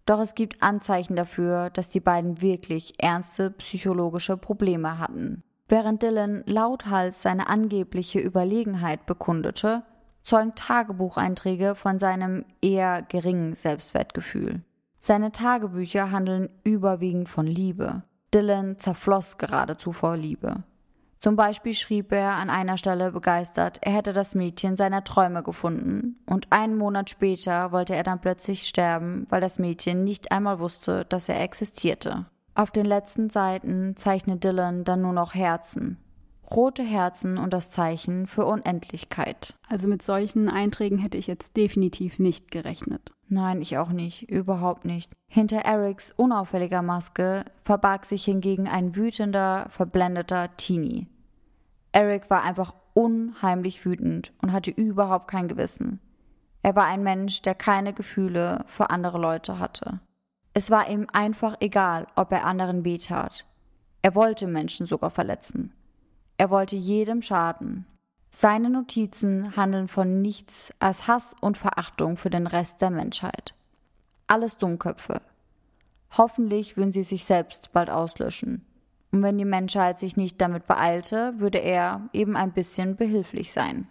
[0.04, 5.44] Doch es gibt Anzeichen dafür, dass die beiden wirklich ernste psychologische Probleme hatten.
[5.68, 9.84] Während Dylan lauthals seine angebliche Überlegenheit bekundete,
[10.24, 14.62] zeugen Tagebucheinträge von seinem eher geringen Selbstwertgefühl.
[14.98, 18.02] Seine Tagebücher handeln überwiegend von Liebe.
[18.34, 20.64] Dylan zerfloss geradezu vor Liebe.
[21.20, 26.18] Zum Beispiel schrieb er an einer Stelle begeistert, er hätte das Mädchen seiner Träume gefunden,
[26.24, 31.04] und einen Monat später wollte er dann plötzlich sterben, weil das Mädchen nicht einmal wusste,
[31.04, 32.24] dass er existierte.
[32.54, 35.98] Auf den letzten Seiten zeichnet Dylan dann nur noch Herzen.
[36.52, 39.54] Rote Herzen und das Zeichen für Unendlichkeit.
[39.68, 43.12] Also mit solchen Einträgen hätte ich jetzt definitiv nicht gerechnet.
[43.28, 45.12] Nein, ich auch nicht, überhaupt nicht.
[45.28, 51.06] Hinter Erics unauffälliger Maske verbarg sich hingegen ein wütender, verblendeter Teenie.
[51.92, 56.00] Eric war einfach unheimlich wütend und hatte überhaupt kein Gewissen.
[56.62, 60.00] Er war ein Mensch, der keine Gefühle für andere Leute hatte.
[60.52, 63.46] Es war ihm einfach egal, ob er anderen wehtat.
[64.02, 65.72] Er wollte Menschen sogar verletzen.
[66.40, 67.84] Er wollte jedem schaden.
[68.30, 73.52] Seine Notizen handeln von nichts als Hass und Verachtung für den Rest der Menschheit.
[74.26, 75.20] Alles Dummköpfe.
[76.16, 78.64] Hoffentlich würden sie sich selbst bald auslöschen.
[79.12, 83.86] Und wenn die Menschheit sich nicht damit beeilte, würde er eben ein bisschen behilflich sein.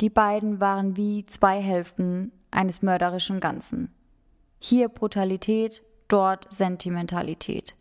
[0.00, 3.92] Die beiden waren wie zwei Hälften eines mörderischen Ganzen.
[4.60, 7.74] Hier Brutalität, dort Sentimentalität.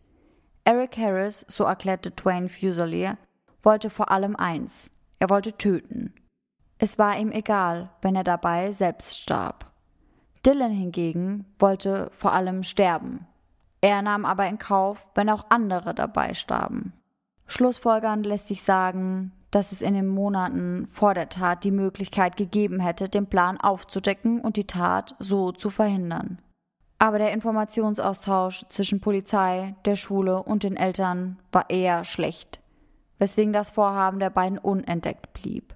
[0.63, 3.19] Eric Harris, so erklärte Twain Fusilier,
[3.69, 4.89] wollte vor allem eins,
[5.19, 6.11] er wollte töten.
[6.79, 9.67] Es war ihm egal, wenn er dabei selbst starb.
[10.43, 13.27] Dylan hingegen wollte vor allem sterben.
[13.79, 16.93] Er nahm aber in Kauf, wenn auch andere dabei starben.
[17.45, 22.79] Schlussfolgernd lässt sich sagen, dass es in den Monaten vor der Tat die Möglichkeit gegeben
[22.79, 26.39] hätte, den Plan aufzudecken und die Tat so zu verhindern.
[26.97, 32.58] Aber der Informationsaustausch zwischen Polizei, der Schule und den Eltern war eher schlecht
[33.19, 35.75] weswegen das Vorhaben der beiden unentdeckt blieb.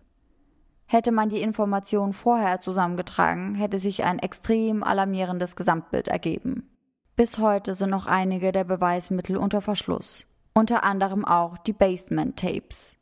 [0.86, 6.70] Hätte man die Informationen vorher zusammengetragen, hätte sich ein extrem alarmierendes Gesamtbild ergeben.
[7.16, 12.98] Bis heute sind noch einige der Beweismittel unter Verschluss, unter anderem auch die Basement Tapes,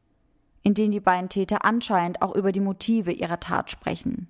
[0.63, 4.27] in denen die beiden Täter anscheinend auch über die Motive ihrer Tat sprechen.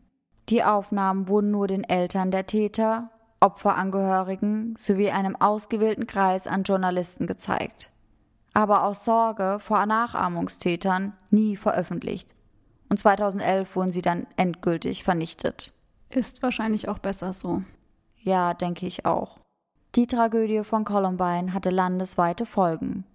[0.50, 3.10] Die Aufnahmen wurden nur den Eltern der Täter,
[3.40, 7.92] Opferangehörigen sowie einem ausgewählten Kreis an Journalisten gezeigt
[8.54, 12.36] aber aus Sorge vor Nachahmungstätern nie veröffentlicht.
[12.90, 15.74] Und 2011 wurden sie dann endgültig vernichtet.
[16.10, 17.64] Ist wahrscheinlich auch besser so.
[18.18, 19.40] Ja, denke ich auch.
[19.96, 23.06] Die Tragödie von Columbine hatte landesweite Folgen.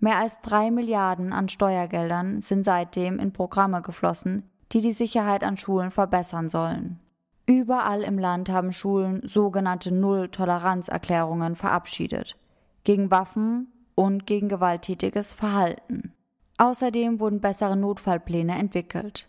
[0.00, 5.56] Mehr als drei Milliarden an Steuergeldern sind seitdem in Programme geflossen, die die Sicherheit an
[5.56, 7.00] Schulen verbessern sollen.
[7.46, 12.36] Überall im Land haben Schulen sogenannte Null-Toleranz-Erklärungen verabschiedet.
[12.84, 16.12] Gegen Waffen und gegen gewalttätiges Verhalten.
[16.58, 19.28] Außerdem wurden bessere Notfallpläne entwickelt.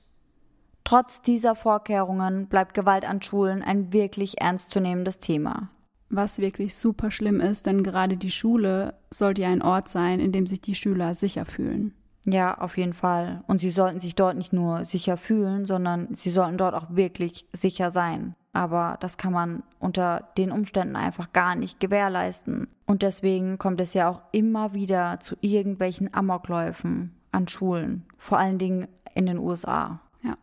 [0.84, 5.70] Trotz dieser Vorkehrungen bleibt Gewalt an Schulen ein wirklich ernstzunehmendes Thema.
[6.10, 10.32] Was wirklich super schlimm ist, denn gerade die Schule sollte ja ein Ort sein, in
[10.32, 11.96] dem sich die Schüler sicher fühlen.
[12.26, 13.44] Ja, auf jeden Fall.
[13.48, 17.48] Und sie sollten sich dort nicht nur sicher fühlen, sondern sie sollten dort auch wirklich
[17.54, 18.36] sicher sein.
[18.52, 22.68] Aber das kann man unter den Umständen einfach gar nicht gewährleisten.
[22.86, 28.58] Und deswegen kommt es ja auch immer wieder zu irgendwelchen Amokläufen an Schulen, vor allen
[28.58, 30.00] Dingen in den USA.
[30.24, 30.38] Ja.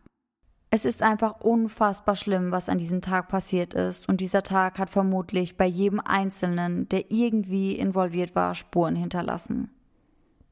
[0.69, 4.07] Es ist einfach unfassbar schlimm, was an diesem Tag passiert ist.
[4.07, 9.69] Und dieser Tag hat vermutlich bei jedem Einzelnen, der irgendwie involviert war, Spuren hinterlassen.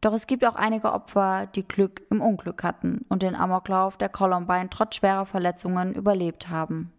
[0.02, 4.10] Doch es gibt auch einige Opfer, die Glück im Unglück hatten und den Amoklauf der
[4.10, 6.92] Columbine trotz schwerer Verletzungen überlebt haben.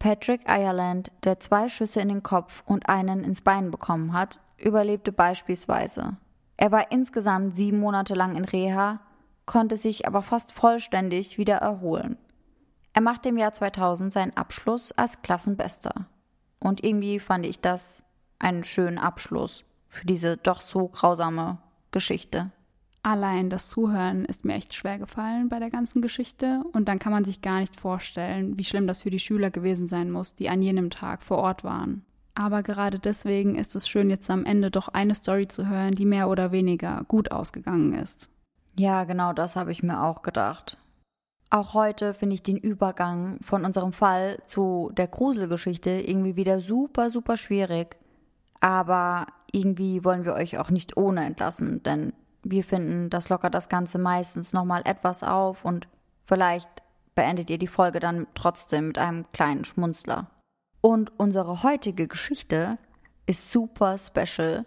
[0.00, 5.12] Patrick Ireland, der zwei Schüsse in den Kopf und einen ins Bein bekommen hat, überlebte
[5.12, 6.16] beispielsweise.
[6.56, 9.00] Er war insgesamt sieben Monate lang in Reha,
[9.46, 12.18] konnte sich aber fast vollständig wieder erholen.
[12.92, 16.06] Er machte im Jahr 2000 seinen Abschluss als Klassenbester.
[16.58, 18.04] Und irgendwie fand ich das
[18.38, 21.58] einen schönen Abschluss für diese doch so grausame
[21.94, 22.50] Geschichte.
[23.04, 27.12] Allein das Zuhören ist mir echt schwer gefallen bei der ganzen Geschichte und dann kann
[27.12, 30.48] man sich gar nicht vorstellen, wie schlimm das für die Schüler gewesen sein muss, die
[30.48, 32.04] an jenem Tag vor Ort waren.
[32.34, 36.06] Aber gerade deswegen ist es schön, jetzt am Ende doch eine Story zu hören, die
[36.06, 38.28] mehr oder weniger gut ausgegangen ist.
[38.76, 40.78] Ja, genau das habe ich mir auch gedacht.
[41.50, 47.10] Auch heute finde ich den Übergang von unserem Fall zu der Gruselgeschichte irgendwie wieder super,
[47.10, 47.96] super schwierig.
[48.60, 53.68] Aber irgendwie wollen wir euch auch nicht ohne entlassen, denn wir finden, das lockert das
[53.68, 55.88] Ganze meistens nochmal etwas auf und
[56.24, 56.68] vielleicht
[57.14, 60.30] beendet ihr die Folge dann trotzdem mit einem kleinen Schmunzler.
[60.80, 62.78] Und unsere heutige Geschichte
[63.26, 64.66] ist super special,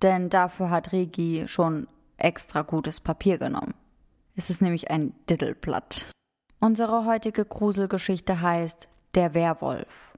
[0.00, 3.74] denn dafür hat Regi schon extra gutes Papier genommen.
[4.34, 6.10] Es ist nämlich ein Diddleblatt.
[6.58, 10.14] Unsere heutige Gruselgeschichte heißt Der Werwolf.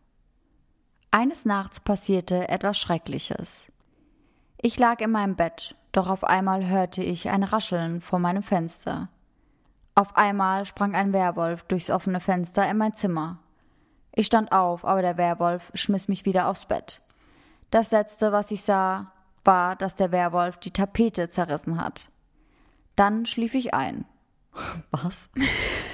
[1.10, 3.63] Eines Nachts passierte etwas Schreckliches.
[4.66, 9.10] Ich lag in meinem Bett, doch auf einmal hörte ich ein Rascheln vor meinem Fenster.
[9.94, 13.40] Auf einmal sprang ein Werwolf durchs offene Fenster in mein Zimmer.
[14.12, 17.02] Ich stand auf, aber der Werwolf schmiss mich wieder aufs Bett.
[17.70, 19.12] Das letzte, was ich sah,
[19.44, 22.08] war, dass der Werwolf die Tapete zerrissen hat.
[22.96, 24.06] Dann schlief ich ein.
[24.92, 25.28] Was?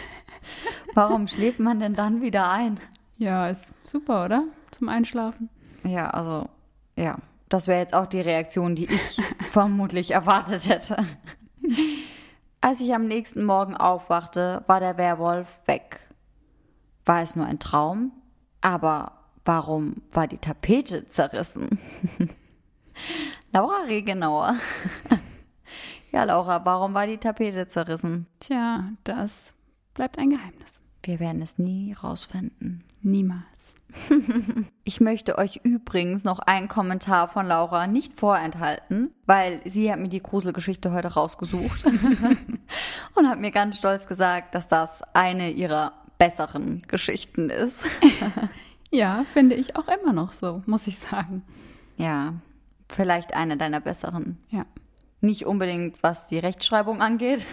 [0.94, 2.78] Warum schläft man denn dann wieder ein?
[3.18, 4.44] Ja, ist super, oder?
[4.70, 5.48] Zum Einschlafen.
[5.82, 6.48] Ja, also,
[6.94, 7.18] ja.
[7.50, 9.20] Das wäre jetzt auch die Reaktion, die ich
[9.50, 11.04] vermutlich erwartet hätte.
[12.62, 16.08] Als ich am nächsten Morgen aufwachte, war der Werwolf weg.
[17.04, 18.12] War es nur ein Traum?
[18.60, 19.12] Aber
[19.44, 21.78] warum war die Tapete zerrissen?
[23.52, 24.54] Laura Regenauer.
[26.12, 28.26] ja, Laura, warum war die Tapete zerrissen?
[28.38, 29.54] Tja, das
[29.94, 30.79] bleibt ein Geheimnis.
[31.02, 32.84] Wir werden es nie rausfinden.
[33.02, 33.74] Niemals.
[34.84, 40.08] Ich möchte euch übrigens noch einen Kommentar von Laura nicht vorenthalten, weil sie hat mir
[40.08, 41.84] die Gruselgeschichte heute rausgesucht
[43.14, 47.78] und hat mir ganz stolz gesagt, dass das eine ihrer besseren Geschichten ist.
[48.90, 51.44] ja, finde ich auch immer noch so, muss ich sagen.
[51.96, 52.34] Ja,
[52.88, 54.38] vielleicht eine deiner besseren.
[54.48, 54.66] Ja.
[55.20, 57.46] Nicht unbedingt, was die Rechtschreibung angeht,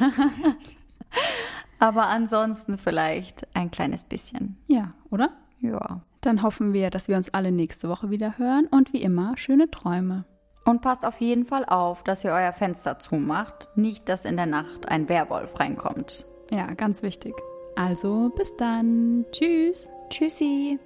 [1.79, 4.57] aber ansonsten vielleicht ein kleines bisschen.
[4.67, 5.31] Ja, oder?
[5.59, 6.01] Ja.
[6.21, 9.69] Dann hoffen wir, dass wir uns alle nächste Woche wieder hören und wie immer schöne
[9.69, 10.25] Träume.
[10.65, 14.47] Und passt auf jeden Fall auf, dass ihr euer Fenster zumacht, nicht dass in der
[14.47, 16.25] Nacht ein Werwolf reinkommt.
[16.51, 17.33] Ja, ganz wichtig.
[17.75, 19.25] Also bis dann.
[19.31, 19.87] Tschüss.
[20.09, 20.79] Tschüssi.